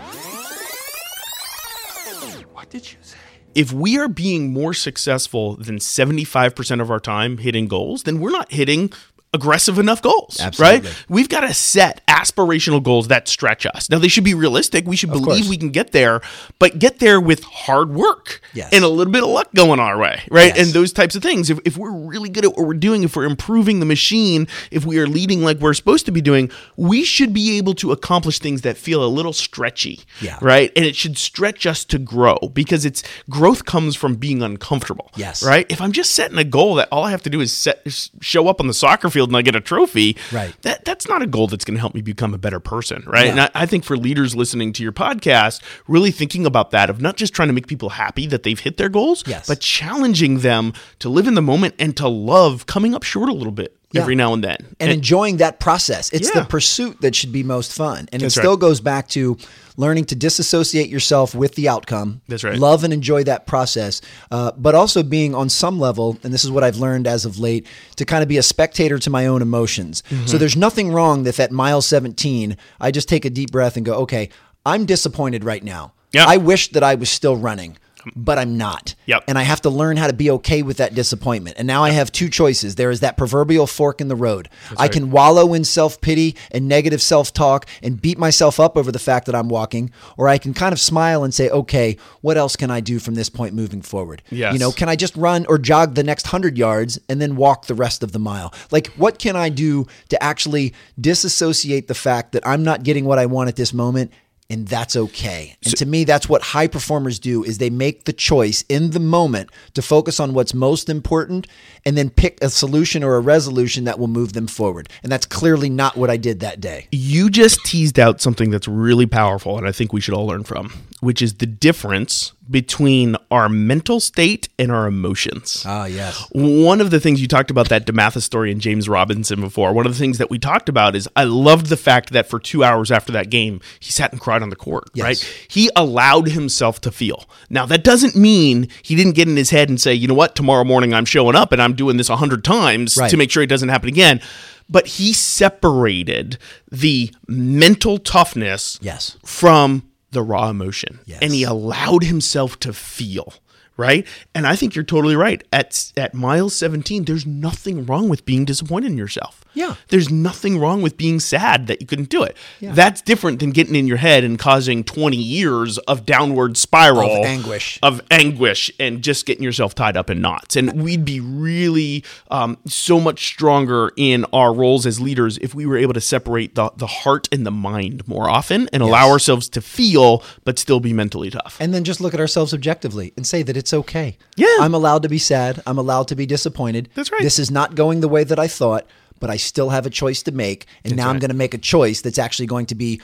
What 2.52 2.70
did 2.70 2.92
you 2.92 2.98
say? 3.02 3.18
If 3.54 3.72
we 3.72 3.98
are 3.98 4.08
being 4.08 4.52
more 4.52 4.74
successful 4.74 5.56
than 5.56 5.76
75% 5.78 6.80
of 6.80 6.90
our 6.90 6.98
time 6.98 7.38
hitting 7.38 7.68
goals, 7.68 8.02
then 8.02 8.18
we're 8.18 8.30
not 8.30 8.50
hitting 8.52 8.92
aggressive 9.34 9.78
enough 9.78 10.00
goals, 10.00 10.40
Absolutely. 10.40 10.88
right? 10.88 11.04
We've 11.08 11.28
got 11.28 11.40
to 11.40 11.52
set 11.52 12.06
aspirational 12.06 12.82
goals 12.82 13.08
that 13.08 13.28
stretch 13.28 13.66
us. 13.66 13.90
Now 13.90 13.98
they 13.98 14.08
should 14.08 14.24
be 14.24 14.32
realistic. 14.34 14.86
We 14.86 14.96
should 14.96 15.10
believe 15.10 15.24
course. 15.44 15.48
we 15.48 15.56
can 15.58 15.70
get 15.70 15.92
there, 15.92 16.22
but 16.58 16.78
get 16.78 17.00
there 17.00 17.20
with 17.20 17.42
hard 17.44 17.90
work 17.90 18.40
Yes. 18.54 18.70
and 18.72 18.84
a 18.84 18.88
little 18.88 19.12
bit 19.12 19.22
of 19.22 19.28
luck 19.28 19.48
going 19.54 19.80
our 19.80 19.98
way, 19.98 20.22
right? 20.30 20.54
Yes. 20.56 20.66
And 20.66 20.74
those 20.74 20.92
types 20.92 21.14
of 21.16 21.22
things. 21.22 21.50
If, 21.50 21.58
if 21.64 21.76
we're 21.76 21.90
really 21.92 22.28
good 22.28 22.44
at 22.44 22.56
what 22.56 22.66
we're 22.66 22.74
doing, 22.74 23.02
if 23.02 23.16
we're 23.16 23.24
improving 23.24 23.80
the 23.80 23.86
machine, 23.86 24.46
if 24.70 24.86
we 24.86 24.98
are 24.98 25.06
leading 25.06 25.42
like 25.42 25.58
we're 25.58 25.74
supposed 25.74 26.06
to 26.06 26.12
be 26.12 26.20
doing, 26.22 26.50
we 26.76 27.04
should 27.04 27.32
be 27.34 27.58
able 27.58 27.74
to 27.74 27.90
accomplish 27.92 28.38
things 28.38 28.62
that 28.62 28.76
feel 28.76 29.04
a 29.04 29.08
little 29.08 29.32
stretchy, 29.32 30.00
Yeah. 30.20 30.38
right? 30.40 30.70
And 30.76 30.84
it 30.84 30.94
should 30.96 31.18
stretch 31.18 31.66
us 31.66 31.84
to 31.86 31.98
grow 31.98 32.38
because 32.52 32.84
it's 32.84 33.02
growth 33.28 33.64
comes 33.64 33.96
from 33.96 34.14
being 34.14 34.42
uncomfortable, 34.42 35.10
Yes. 35.16 35.42
right? 35.42 35.66
If 35.68 35.80
I'm 35.80 35.92
just 35.92 36.12
setting 36.12 36.38
a 36.38 36.44
goal 36.44 36.76
that 36.76 36.88
all 36.92 37.02
I 37.04 37.10
have 37.10 37.22
to 37.24 37.30
do 37.30 37.40
is 37.40 37.52
set, 37.52 37.82
show 38.20 38.46
up 38.46 38.60
on 38.60 38.66
the 38.68 38.74
soccer 38.74 39.10
field 39.10 39.23
and 39.30 39.36
I 39.36 39.42
get 39.42 39.56
a 39.56 39.60
trophy, 39.60 40.16
Right. 40.32 40.54
That 40.62 40.84
that's 40.84 41.08
not 41.08 41.22
a 41.22 41.26
goal 41.26 41.46
that's 41.46 41.64
going 41.64 41.74
to 41.74 41.80
help 41.80 41.94
me 41.94 42.02
become 42.02 42.34
a 42.34 42.38
better 42.38 42.60
person, 42.60 43.02
right? 43.06 43.26
Yeah. 43.26 43.30
And 43.32 43.40
I, 43.40 43.50
I 43.54 43.66
think 43.66 43.84
for 43.84 43.96
leaders 43.96 44.34
listening 44.36 44.72
to 44.74 44.82
your 44.82 44.92
podcast, 44.92 45.62
really 45.88 46.10
thinking 46.10 46.46
about 46.46 46.70
that 46.72 46.90
of 46.90 47.00
not 47.00 47.16
just 47.16 47.32
trying 47.34 47.48
to 47.48 47.54
make 47.54 47.66
people 47.66 47.90
happy 47.90 48.26
that 48.26 48.42
they've 48.42 48.58
hit 48.60 48.76
their 48.76 48.88
goals, 48.88 49.24
Yes. 49.26 49.46
but 49.46 49.60
challenging 49.60 50.40
them 50.40 50.72
to 51.00 51.08
live 51.08 51.26
in 51.26 51.34
the 51.34 51.42
moment 51.42 51.74
and 51.78 51.96
to 51.96 52.08
love 52.08 52.66
coming 52.66 52.94
up 52.94 53.02
short 53.02 53.28
a 53.28 53.32
little 53.32 53.52
bit 53.52 53.76
Yeah. 53.94 54.02
every 54.02 54.14
now 54.14 54.32
and 54.34 54.42
then. 54.42 54.58
and 54.80 54.90
enjoying 54.90 55.38
that 55.38 55.60
process. 55.60 56.10
It's 56.12 56.28
Yeah. 56.34 56.40
the 56.40 56.46
pursuit 56.46 57.00
that 57.00 57.14
should 57.14 57.32
be 57.32 57.42
most 57.42 57.72
fun. 57.72 58.08
And 58.12 58.20
That's 58.20 58.36
it 58.36 58.40
right. 58.40 58.44
still 58.44 58.56
goes 58.56 58.80
back 58.80 59.08
to 59.10 59.36
learning 59.76 60.04
to 60.06 60.14
disassociate 60.14 60.88
yourself 60.88 61.34
with 61.34 61.54
the 61.54 61.68
outcome. 61.68 62.20
That's 62.28 62.44
right. 62.44 62.58
Love 62.58 62.84
and 62.84 62.92
enjoy 62.92 63.24
that 63.24 63.46
process, 63.46 64.00
uh, 64.30 64.52
but 64.56 64.74
also 64.74 65.02
being 65.02 65.34
on 65.34 65.48
some 65.48 65.80
level, 65.80 66.16
and 66.22 66.32
this 66.32 66.44
is 66.44 66.50
what 66.50 66.62
I've 66.64 66.76
learned 66.76 67.06
as 67.06 67.24
of 67.24 67.38
late, 67.38 67.66
to 67.96 68.04
kind 68.04 68.22
of 68.22 68.28
be 68.28 68.36
a 68.36 68.42
spectator 68.42 68.98
to 68.98 69.10
my 69.10 69.26
own 69.26 69.42
emotions. 69.42 70.02
Mm-hmm. 70.10 70.26
So 70.26 70.38
there's 70.38 70.56
nothing 70.56 70.92
wrong 70.92 71.26
if 71.26 71.40
at 71.40 71.50
mile 71.50 71.82
17, 71.82 72.56
I 72.80 72.90
just 72.90 73.08
take 73.08 73.24
a 73.24 73.30
deep 73.30 73.50
breath 73.50 73.76
and 73.76 73.84
go, 73.86 73.94
okay, 73.94 74.28
I'm 74.66 74.86
disappointed 74.86 75.44
right 75.44 75.62
now. 75.62 75.92
Yeah. 76.12 76.24
I 76.26 76.36
wish 76.36 76.70
that 76.72 76.82
I 76.84 76.94
was 76.94 77.10
still 77.10 77.36
running. 77.36 77.76
But 78.14 78.38
I'm 78.38 78.56
not. 78.56 78.94
Yep. 79.06 79.24
And 79.28 79.38
I 79.38 79.42
have 79.42 79.60
to 79.62 79.70
learn 79.70 79.96
how 79.96 80.06
to 80.06 80.12
be 80.12 80.30
okay 80.30 80.62
with 80.62 80.76
that 80.78 80.94
disappointment. 80.94 81.56
And 81.58 81.66
now 81.66 81.84
I 81.84 81.90
have 81.90 82.12
two 82.12 82.28
choices. 82.28 82.74
There 82.74 82.90
is 82.90 83.00
that 83.00 83.16
proverbial 83.16 83.66
fork 83.66 84.00
in 84.00 84.08
the 84.08 84.16
road. 84.16 84.48
I 84.76 84.88
can 84.88 85.10
wallow 85.10 85.54
in 85.54 85.64
self 85.64 86.00
pity 86.00 86.36
and 86.50 86.68
negative 86.68 87.02
self 87.02 87.32
talk 87.32 87.66
and 87.82 88.00
beat 88.00 88.18
myself 88.18 88.60
up 88.60 88.76
over 88.76 88.92
the 88.92 88.98
fact 88.98 89.26
that 89.26 89.34
I'm 89.34 89.48
walking, 89.48 89.90
or 90.16 90.28
I 90.28 90.38
can 90.38 90.54
kind 90.54 90.72
of 90.72 90.80
smile 90.80 91.24
and 91.24 91.32
say, 91.32 91.48
okay, 91.50 91.96
what 92.20 92.36
else 92.36 92.56
can 92.56 92.70
I 92.70 92.80
do 92.80 92.98
from 92.98 93.14
this 93.14 93.28
point 93.28 93.54
moving 93.54 93.82
forward? 93.82 94.22
Yes. 94.30 94.52
You 94.52 94.58
know, 94.58 94.72
can 94.72 94.88
I 94.88 94.96
just 94.96 95.16
run 95.16 95.46
or 95.48 95.58
jog 95.58 95.94
the 95.94 96.04
next 96.04 96.26
100 96.26 96.56
yards 96.58 96.98
and 97.08 97.20
then 97.20 97.36
walk 97.36 97.66
the 97.66 97.74
rest 97.74 98.02
of 98.02 98.12
the 98.12 98.18
mile? 98.18 98.52
Like, 98.70 98.88
what 98.96 99.18
can 99.18 99.36
I 99.36 99.48
do 99.48 99.86
to 100.08 100.22
actually 100.22 100.74
disassociate 101.00 101.88
the 101.88 101.94
fact 101.94 102.32
that 102.32 102.46
I'm 102.46 102.62
not 102.62 102.82
getting 102.82 103.04
what 103.04 103.18
I 103.18 103.26
want 103.26 103.48
at 103.48 103.56
this 103.56 103.72
moment? 103.72 104.12
And 104.50 104.68
that's 104.68 104.94
okay. 104.94 105.56
And 105.64 105.76
to 105.76 105.86
me 105.86 106.04
that's 106.04 106.28
what 106.28 106.42
high 106.42 106.66
performers 106.66 107.18
do 107.18 107.42
is 107.44 107.58
they 107.58 107.70
make 107.70 108.04
the 108.04 108.12
choice 108.12 108.64
in 108.68 108.90
the 108.90 109.00
moment 109.00 109.50
to 109.74 109.82
focus 109.82 110.20
on 110.20 110.34
what's 110.34 110.54
most 110.54 110.88
important 110.88 111.46
and 111.86 111.96
then 111.96 112.10
pick 112.10 112.38
a 112.42 112.48
solution 112.50 113.02
or 113.04 113.16
a 113.16 113.20
resolution 113.20 113.84
that 113.84 113.98
will 113.98 114.08
move 114.08 114.32
them 114.32 114.46
forward. 114.46 114.88
And 115.02 115.10
that's 115.12 115.26
clearly 115.26 115.68
not 115.68 115.96
what 115.96 116.10
I 116.10 116.16
did 116.16 116.40
that 116.40 116.60
day. 116.60 116.88
You 116.92 117.30
just 117.30 117.64
teased 117.64 117.98
out 117.98 118.20
something 118.20 118.50
that's 118.50 118.68
really 118.68 119.06
powerful, 119.06 119.58
and 119.58 119.66
I 119.66 119.72
think 119.72 119.92
we 119.92 120.00
should 120.00 120.14
all 120.14 120.26
learn 120.26 120.44
from, 120.44 120.72
which 121.00 121.20
is 121.22 121.34
the 121.34 121.46
difference 121.46 122.32
between 122.50 123.16
our 123.30 123.48
mental 123.48 123.98
state 124.00 124.50
and 124.58 124.70
our 124.70 124.86
emotions. 124.86 125.62
Ah, 125.66 125.86
yes. 125.86 126.26
One 126.32 126.82
of 126.82 126.90
the 126.90 127.00
things 127.00 127.22
you 127.22 127.26
talked 127.26 127.50
about 127.50 127.70
that 127.70 127.86
DeMatha 127.86 128.20
story 128.20 128.52
and 128.52 128.60
James 128.60 128.86
Robinson 128.86 129.40
before, 129.40 129.72
one 129.72 129.86
of 129.86 129.92
the 129.92 129.98
things 129.98 130.18
that 130.18 130.28
we 130.28 130.38
talked 130.38 130.68
about 130.68 130.94
is 130.94 131.08
I 131.16 131.24
loved 131.24 131.66
the 131.66 131.76
fact 131.78 132.10
that 132.10 132.28
for 132.28 132.38
two 132.38 132.62
hours 132.62 132.90
after 132.90 133.12
that 133.12 133.30
game, 133.30 133.60
he 133.80 133.90
sat 133.90 134.12
and 134.12 134.20
cried 134.20 134.42
on 134.42 134.50
the 134.50 134.56
court, 134.56 134.90
Yes. 134.92 135.04
right? 135.04 135.44
He 135.48 135.70
allowed 135.74 136.28
himself 136.28 136.82
to 136.82 136.90
feel. 136.90 137.24
Now, 137.48 137.64
that 137.64 137.82
doesn't 137.82 138.14
mean 138.14 138.68
he 138.82 138.94
didn't 138.94 139.12
get 139.14 139.26
in 139.26 139.36
his 139.38 139.48
head 139.48 139.70
and 139.70 139.80
say, 139.80 139.94
you 139.94 140.06
know 140.06 140.12
what, 140.14 140.34
tomorrow 140.36 140.64
morning 140.64 140.92
I'm 140.92 141.06
showing 141.06 141.34
up 141.36 141.50
and 141.50 141.62
I'm 141.62 141.73
doing 141.76 141.96
this 141.96 142.08
a 142.08 142.16
hundred 142.16 142.44
times 142.44 142.96
Right. 142.96 143.10
to 143.10 143.16
make 143.16 143.30
sure 143.30 143.42
it 143.42 143.48
doesn't 143.48 143.68
happen 143.68 143.88
again. 143.88 144.20
But 144.68 144.86
he 144.86 145.12
separated 145.12 146.38
the 146.70 147.12
mental 147.28 147.98
toughness 147.98 148.78
Yes. 148.80 149.16
from 149.24 149.84
the 150.10 150.22
raw 150.22 150.48
emotion. 150.48 151.00
Yes. 151.06 151.18
And 151.22 151.32
he 151.32 151.42
allowed 151.42 152.04
himself 152.04 152.58
to 152.60 152.72
feel, 152.72 153.34
right? 153.76 154.06
And 154.34 154.46
I 154.46 154.56
think 154.56 154.74
you're 154.74 154.84
totally 154.84 155.16
right. 155.16 155.42
At 155.52 155.92
at 155.96 156.14
mile 156.14 156.50
17, 156.50 157.04
there's 157.04 157.26
nothing 157.26 157.84
wrong 157.86 158.08
with 158.08 158.24
being 158.24 158.44
disappointed 158.44 158.88
in 158.92 158.98
yourself. 158.98 159.44
Yeah. 159.54 159.76
There's 159.88 160.10
nothing 160.10 160.58
wrong 160.58 160.82
with 160.82 160.96
being 160.96 161.20
sad 161.20 161.68
that 161.68 161.80
you 161.80 161.86
couldn't 161.86 162.08
do 162.08 162.24
it. 162.24 162.36
Yeah. 162.58 162.72
That's 162.72 163.00
different 163.00 163.38
than 163.38 163.50
getting 163.52 163.76
in 163.76 163.86
your 163.86 163.98
head 163.98 164.24
and 164.24 164.36
causing 164.36 164.82
20 164.82 165.16
years 165.16 165.78
of 165.78 166.04
downward 166.04 166.56
spiral 166.56 167.18
Of 167.20 167.24
anguish. 167.24 167.78
of 167.82 168.00
anguish 168.10 168.72
and 168.80 169.00
just 169.02 169.26
getting 169.26 169.44
yourself 169.44 169.74
tied 169.76 169.96
up 169.96 170.10
in 170.10 170.20
knots. 170.20 170.56
And 170.56 170.82
we'd 170.82 171.04
be 171.04 171.20
really 171.20 172.02
um, 172.32 172.58
so 172.66 172.98
much 172.98 173.26
stronger 173.26 173.92
in 173.96 174.24
our 174.32 174.52
roles 174.52 174.86
as 174.86 175.00
leaders 175.00 175.38
if 175.38 175.54
we 175.54 175.66
were 175.66 175.76
able 175.76 175.94
to 175.94 176.00
separate 176.00 176.56
the, 176.56 176.72
the 176.76 176.88
heart 176.88 177.28
and 177.30 177.46
the 177.46 177.52
mind 177.52 178.06
more 178.08 178.28
often 178.28 178.68
and 178.72 178.82
allow 178.82 179.08
ourselves 179.08 179.48
to 179.50 179.60
feel, 179.60 180.24
but 180.42 180.58
still 180.58 180.80
be 180.80 180.92
mentally 180.92 181.30
tough. 181.30 181.56
And 181.60 181.72
then 181.72 181.84
just 181.84 182.00
look 182.00 182.12
at 182.12 182.18
ourselves 182.18 182.52
objectively 182.52 183.12
and 183.16 183.24
say 183.24 183.44
that 183.44 183.56
it's 183.56 183.63
okay. 183.72 184.18
Yeah. 184.36 184.56
I'm 184.60 184.74
allowed 184.74 185.02
to 185.04 185.08
be 185.08 185.18
sad. 185.18 185.62
I'm 185.66 185.78
allowed 185.78 186.08
to 186.08 186.16
be 186.16 186.26
disappointed. 186.26 186.88
That's 186.94 187.12
right. 187.12 187.22
This 187.22 187.38
is 187.38 187.50
not 187.50 187.74
going 187.74 188.00
the 188.00 188.08
way 188.08 188.24
that 188.24 188.38
I 188.38 188.48
thought, 188.48 188.86
but 189.20 189.30
I 189.30 189.36
still 189.36 189.70
have 189.70 189.86
a 189.86 189.90
choice 189.90 190.22
to 190.24 190.32
make. 190.32 190.66
And 190.84 190.96
now 190.96 191.08
I'm 191.08 191.18
going 191.18 191.30
to 191.30 191.36
make 191.36 191.54
a 191.54 191.58
choice 191.58 192.00
that's 192.00 192.18
actually 192.18 192.46
going 192.46 192.66
to 192.66 192.74
be 192.74 193.00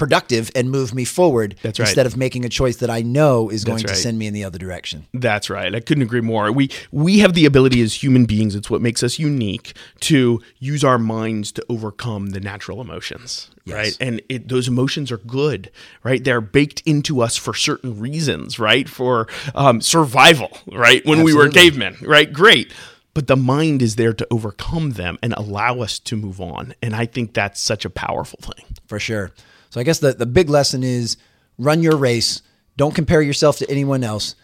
productive 0.00 0.50
and 0.54 0.70
move 0.70 0.94
me 0.94 1.04
forward 1.04 1.56
That's 1.60 1.78
right. 1.78 1.86
instead 1.86 2.06
of 2.06 2.16
making 2.16 2.46
a 2.46 2.48
choice 2.48 2.76
that 2.76 2.88
I 2.88 3.02
know 3.02 3.50
is 3.50 3.66
going 3.66 3.82
That's 3.82 3.92
to 3.92 3.98
send 3.98 4.18
me 4.18 4.26
in 4.26 4.32
the 4.32 4.44
other 4.44 4.56
direction. 4.56 5.06
That's 5.12 5.50
right. 5.50 5.74
I 5.74 5.80
couldn't 5.80 6.02
agree 6.02 6.22
more. 6.22 6.50
We 6.50 6.70
we 6.90 7.18
have 7.18 7.34
the 7.34 7.44
ability 7.44 7.82
as 7.82 8.02
human 8.02 8.24
beings, 8.24 8.54
it's 8.54 8.70
what 8.70 8.80
makes 8.80 9.02
us 9.02 9.18
unique 9.18 9.76
to 10.00 10.40
use 10.58 10.84
our 10.84 10.98
minds 10.98 11.52
to 11.52 11.66
overcome 11.68 12.30
the 12.30 12.40
natural 12.40 12.80
emotions, 12.80 13.50
right? 13.66 13.94
And 14.00 14.22
it, 14.30 14.48
those 14.48 14.68
emotions 14.68 15.12
are 15.12 15.18
good, 15.18 15.70
right? 16.02 16.24
They're 16.24 16.40
baked 16.40 16.82
into 16.86 17.20
us 17.20 17.36
for 17.36 17.52
certain 17.52 18.00
reasons, 18.00 18.58
right? 18.58 18.88
For 18.88 19.28
um, 19.54 19.82
survival, 19.82 20.56
right? 20.72 21.04
When 21.04 21.22
we 21.24 21.34
were 21.34 21.50
cavemen, 21.50 21.98
right? 22.00 22.32
Great. 22.32 22.72
But 23.12 23.26
the 23.26 23.36
mind 23.36 23.82
is 23.82 23.96
there 23.96 24.14
to 24.14 24.26
overcome 24.30 24.92
them 24.92 25.18
and 25.22 25.34
allow 25.34 25.80
us 25.80 25.98
to 25.98 26.16
move 26.16 26.40
on. 26.40 26.74
And 26.80 26.96
I 26.96 27.04
think 27.04 27.34
that's 27.34 27.60
such 27.60 27.84
a 27.84 27.90
powerful 27.90 28.38
thing. 28.40 28.64
For 28.86 28.98
sure. 28.98 29.32
So 29.70 29.80
I 29.80 29.84
guess 29.84 30.00
the, 30.00 30.12
the 30.12 30.26
big 30.26 30.50
lesson 30.50 30.82
is 30.82 31.16
run 31.58 31.82
your 31.82 31.96
race. 31.96 32.42
Don't 32.76 32.94
compare 32.94 33.22
yourself 33.22 33.58
to 33.58 33.70
anyone 33.70 34.04
else. 34.04 34.34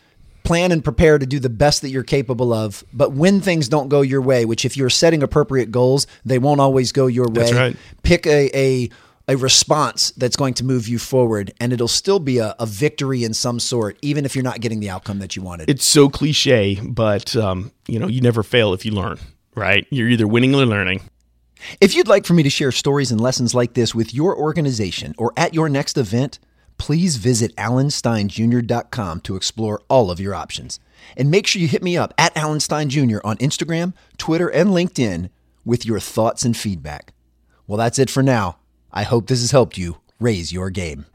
Plan 0.44 0.70
and 0.70 0.82
prepare 0.82 1.18
to 1.18 1.26
do 1.26 1.40
the 1.40 1.48
best 1.48 1.82
that 1.82 1.90
you're 1.90 2.04
capable 2.04 2.52
of. 2.52 2.84
But 2.92 3.12
when 3.12 3.40
things 3.40 3.68
don't 3.68 3.88
go 3.88 4.00
your 4.02 4.22
way, 4.22 4.44
which 4.44 4.64
if 4.64 4.76
you're 4.76 4.90
setting 4.90 5.22
appropriate 5.22 5.72
goals, 5.72 6.06
they 6.24 6.38
won't 6.38 6.60
always 6.60 6.92
go 6.92 7.08
your 7.08 7.26
way. 7.26 7.50
That's 7.50 7.52
right. 7.52 7.76
Pick 8.02 8.26
a, 8.26 8.50
a 8.56 8.90
a 9.28 9.36
response 9.36 10.12
that's 10.12 10.36
going 10.36 10.54
to 10.54 10.64
move 10.64 10.86
you 10.86 10.98
forward 10.98 11.52
and 11.58 11.72
it'll 11.72 11.88
still 11.88 12.20
be 12.20 12.38
a, 12.38 12.54
a 12.58 12.66
victory 12.66 13.24
in 13.24 13.34
some 13.34 13.58
sort, 13.58 13.98
even 14.02 14.24
if 14.24 14.36
you're 14.36 14.44
not 14.44 14.60
getting 14.60 14.80
the 14.80 14.88
outcome 14.88 15.18
that 15.18 15.34
you 15.34 15.42
wanted. 15.42 15.68
It's 15.68 15.84
so 15.84 16.08
cliche, 16.08 16.78
but 16.80 17.34
um, 17.34 17.72
you 17.88 17.98
know, 17.98 18.06
you 18.06 18.20
never 18.20 18.42
fail 18.42 18.72
if 18.72 18.86
you 18.86 18.92
learn, 18.92 19.18
right? 19.54 19.86
You're 19.90 20.08
either 20.08 20.28
winning 20.28 20.54
or 20.54 20.64
learning. 20.64 21.00
If 21.80 21.94
you'd 21.94 22.08
like 22.08 22.24
for 22.24 22.34
me 22.34 22.42
to 22.42 22.50
share 22.50 22.72
stories 22.72 23.10
and 23.10 23.20
lessons 23.20 23.54
like 23.54 23.74
this 23.74 23.94
with 23.94 24.14
your 24.14 24.36
organization 24.36 25.14
or 25.18 25.32
at 25.36 25.54
your 25.54 25.68
next 25.68 25.96
event, 25.96 26.38
please 26.78 27.16
visit 27.16 27.54
alansteinjr.com 27.56 29.20
to 29.20 29.36
explore 29.36 29.82
all 29.88 30.10
of 30.10 30.20
your 30.20 30.34
options. 30.34 30.78
And 31.16 31.30
make 31.30 31.46
sure 31.46 31.60
you 31.60 31.68
hit 31.68 31.82
me 31.82 31.96
up 31.96 32.14
at 32.18 32.36
Alan 32.36 32.60
Stein 32.60 32.88
Jr. 32.88 33.18
on 33.24 33.36
Instagram, 33.38 33.94
Twitter, 34.18 34.48
and 34.48 34.70
LinkedIn 34.70 35.30
with 35.64 35.84
your 35.84 36.00
thoughts 36.00 36.44
and 36.44 36.56
feedback. 36.56 37.12
Well, 37.66 37.78
that's 37.78 37.98
it 37.98 38.10
for 38.10 38.22
now. 38.22 38.58
I 38.92 39.02
hope 39.02 39.26
this 39.26 39.40
has 39.40 39.50
helped 39.50 39.76
you 39.76 39.98
raise 40.20 40.52
your 40.52 40.70
game. 40.70 41.06